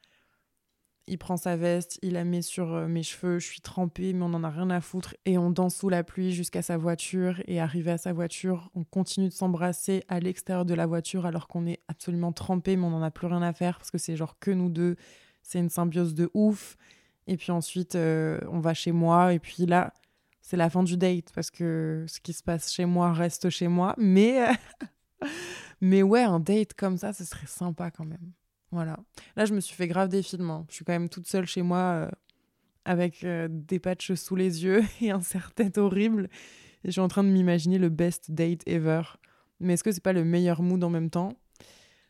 Il 1.07 1.19
prend 1.19 1.37
sa 1.37 1.57
veste, 1.57 1.99
il 2.01 2.15
la 2.15 2.25
met 2.25 2.41
sur 2.41 2.73
euh, 2.73 2.87
mes 2.87 3.03
cheveux, 3.03 3.39
je 3.39 3.47
suis 3.47 3.61
trempée, 3.61 4.15
mais 4.15 4.23
on 4.25 4.31
n'en 4.31 4.43
a 4.43 4.49
rien 4.49 4.71
à 4.71 4.81
foutre. 4.81 5.15
Et 5.27 5.37
on 5.37 5.51
danse 5.51 5.77
sous 5.77 5.91
la 5.91 6.03
pluie 6.03 6.33
jusqu'à 6.33 6.63
sa 6.63 6.79
voiture. 6.79 7.43
Et 7.47 7.61
arrivé 7.61 7.91
à 7.91 7.99
sa 7.99 8.15
voiture, 8.15 8.71
on 8.75 8.85
continue 8.85 9.29
de 9.29 9.35
s'embrasser 9.35 10.03
à 10.09 10.19
l'extérieur 10.19 10.65
de 10.65 10.73
la 10.73 10.87
voiture 10.87 11.27
alors 11.27 11.47
qu'on 11.47 11.67
est 11.67 11.81
absolument 11.89 12.33
trempé, 12.33 12.77
mais 12.77 12.87
on 12.87 12.91
n'en 12.91 13.03
a 13.03 13.11
plus 13.11 13.27
rien 13.27 13.43
à 13.43 13.53
faire 13.53 13.77
parce 13.77 13.91
que 13.91 13.99
c'est 13.99 14.17
genre 14.17 14.39
que 14.39 14.51
nous 14.51 14.71
deux. 14.71 14.97
C'est 15.43 15.59
une 15.59 15.69
symbiose 15.69 16.15
de 16.15 16.31
ouf. 16.33 16.79
Et 17.27 17.37
puis 17.37 17.53
ensuite, 17.53 17.95
euh, 17.95 18.39
on 18.51 18.61
va 18.61 18.75
chez 18.75 18.93
moi. 18.93 19.33
Et 19.33 19.39
puis 19.39 19.67
là, 19.67 19.93
c'est 20.41 20.57
la 20.57 20.69
fin 20.69 20.83
du 20.83 20.97
date 20.97 21.33
parce 21.35 21.51
que 21.51 22.05
ce 22.07 22.21
qui 22.21 22.33
se 22.33 22.43
passe 22.43 22.73
chez 22.73 22.85
moi 22.85 23.13
reste 23.13 23.49
chez 23.51 23.69
moi. 23.69 23.95
Mais, 23.97 24.47
mais 25.81 26.03
ouais, 26.03 26.23
un 26.23 26.41
date 26.41 26.75
comme 26.75 26.99
ça, 26.99 27.13
ce 27.13 27.25
serait 27.25 27.47
sympa 27.47 27.91
quand 27.91 28.05
même. 28.05 28.33
Voilà. 28.75 28.99
Là, 29.37 29.45
je 29.45 29.55
me 29.55 29.61
suis 29.61 29.75
fait 29.77 29.87
grave 29.87 30.09
des. 30.09 30.23
Hein. 30.41 30.67
Je 30.69 30.75
suis 30.75 30.85
quand 30.85 30.93
même 30.93 31.09
toute 31.09 31.29
seule 31.29 31.47
chez 31.47 31.63
moi 31.63 31.79
euh, 31.79 32.11
avec 32.85 33.23
euh, 33.23 33.49
des 33.49 33.79
patchs 33.79 34.15
sous 34.15 34.35
les 34.37 34.65
yeux 34.65 34.83
et 35.01 35.13
un 35.13 35.21
serre-tête 35.21 35.79
horrible. 35.79 36.29
Et 36.83 36.89
je 36.89 36.91
suis 36.91 37.01
en 37.01 37.09
train 37.09 37.25
de 37.25 37.29
m'imaginer 37.29 37.79
le 37.79 37.89
best 37.89 38.33
date 38.33 38.67
ever. 38.67 39.03
Mais 39.61 39.75
est-ce 39.75 39.85
que 39.85 39.93
c'est 39.93 40.03
pas 40.03 40.13
le 40.13 40.25
meilleur 40.25 40.61
mood 40.61 40.83
en 40.83 40.91
même 40.91 41.09
temps? 41.09 41.39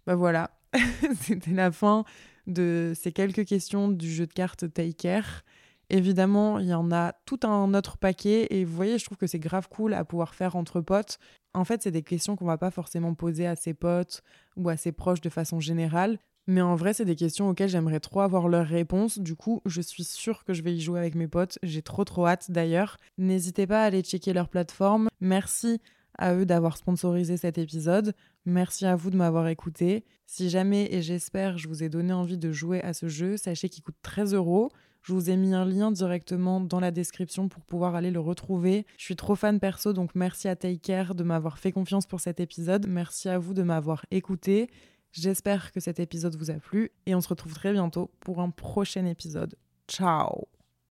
Bah 0.07 0.15
voilà. 0.17 0.51
C'était 1.21 1.53
la 1.53 1.71
fin 1.71 2.05
de 2.47 2.93
ces 2.95 3.13
quelques 3.13 3.45
questions 3.45 3.89
du 3.89 4.11
jeu 4.11 4.27
de 4.27 4.33
cartes 4.33 4.73
Take 4.73 4.95
Care. 4.95 5.43
Évidemment, 5.91 6.59
il 6.59 6.67
y 6.67 6.75
en 6.75 6.91
a 6.93 7.13
tout 7.27 7.41
un 7.43 7.75
autre 7.75 7.99
paquet 7.99 8.47
et 8.51 8.65
vous 8.65 8.75
voyez, 8.75 8.99
je 8.99 9.05
trouve 9.05 9.19
que 9.19 9.27
c'est 9.27 9.39
grave 9.39 9.69
cool 9.69 9.95
à 9.95 10.05
pouvoir 10.05 10.35
faire 10.35 10.57
entre 10.57 10.81
potes. 10.81 11.19
En 11.53 11.65
fait, 11.65 11.83
c'est 11.83 11.91
des 11.91 12.03
questions 12.03 12.37
qu'on 12.37 12.47
va 12.47 12.59
pas 12.59 12.71
forcément 12.71 13.15
poser 13.15 13.47
à 13.47 13.55
ses 13.55 13.75
potes 13.75 14.23
ou 14.57 14.69
à 14.69 14.77
ses 14.77 14.93
proches 14.93 15.21
de 15.21 15.29
façon 15.29 15.61
générale, 15.61 16.19
mais 16.47 16.61
en 16.61 16.75
vrai, 16.75 16.93
c'est 16.93 17.05
des 17.05 17.17
questions 17.17 17.49
auxquelles 17.49 17.71
j'aimerais 17.71 18.01
trop 18.01 18.21
avoir 18.21 18.49
leur 18.49 18.67
réponse. 18.67 19.19
Du 19.19 19.35
coup, 19.35 19.63
je 19.65 19.81
suis 19.81 20.05
sûre 20.05 20.45
que 20.45 20.53
je 20.53 20.63
vais 20.63 20.75
y 20.75 20.81
jouer 20.81 20.99
avec 20.99 21.15
mes 21.15 21.29
potes. 21.29 21.59
J'ai 21.63 21.81
trop 21.81 22.05
trop 22.05 22.27
hâte 22.27 22.51
d'ailleurs. 22.51 22.99
N'hésitez 23.17 23.67
pas 23.67 23.83
à 23.83 23.87
aller 23.87 24.03
checker 24.03 24.33
leur 24.33 24.49
plateforme. 24.49 25.09
Merci 25.21 25.81
à 26.19 26.35
eux 26.35 26.47
d'avoir 26.47 26.77
sponsorisé 26.77 27.37
cet 27.37 27.59
épisode. 27.59 28.15
Merci 28.47 28.87
à 28.87 28.97
vous 28.97 29.11
de 29.11 29.17
m'avoir 29.17 29.49
écouté. 29.49 30.05
Si 30.27 30.51
jamais, 30.51 30.89
et 30.93 31.03
j'espère, 31.03 31.59
je 31.59 31.69
vous 31.69 31.83
ai 31.83 31.89
donné 31.89 32.13
envie 32.13 32.39
de 32.39 32.53
jouer 32.53 32.81
à 32.83 32.93
ce 32.93 33.09
jeu, 33.09 33.37
sachez 33.37 33.69
qu'il 33.69 33.83
coûte 33.83 33.97
13 34.03 34.35
euros. 34.35 34.71
Je 35.03 35.13
vous 35.13 35.29
ai 35.29 35.37
mis 35.37 35.53
un 35.53 35.67
lien 35.67 35.93
directement 35.93 36.61
dans 36.61 36.81
la 36.81 36.91
description 36.91 37.49
pour 37.49 37.63
pouvoir 37.63 37.95
aller 37.95 38.11
le 38.11 38.21
retrouver. 38.21 38.87
Je 38.97 39.05
suis 39.05 39.17
trop 39.17 39.35
fan 39.35 39.61
perso, 39.61 39.93
donc 39.93 40.15
merci 40.15 40.49
à 40.49 40.57
Take 40.57 40.79
Care 40.79 41.15
de 41.15 41.23
m'avoir 41.23 41.59
fait 41.59 41.73
confiance 41.73 42.07
pour 42.07 42.21
cet 42.21 42.41
épisode. 42.41 42.87
Merci 42.89 43.29
à 43.29 43.39
vous 43.39 43.53
de 43.53 43.63
m'avoir 43.63 44.07
écouté. 44.11 44.71
J'espère 45.13 45.73
que 45.73 45.81
cet 45.81 46.01
épisode 46.01 46.37
vous 46.37 46.51
a 46.51 46.55
plu 46.55 46.91
et 47.07 47.15
on 47.15 47.21
se 47.21 47.29
retrouve 47.29 47.55
très 47.55 47.73
bientôt 47.73 48.11
pour 48.21 48.41
un 48.41 48.51
prochain 48.51 49.05
épisode. 49.05 49.55
Ciao 49.87 50.64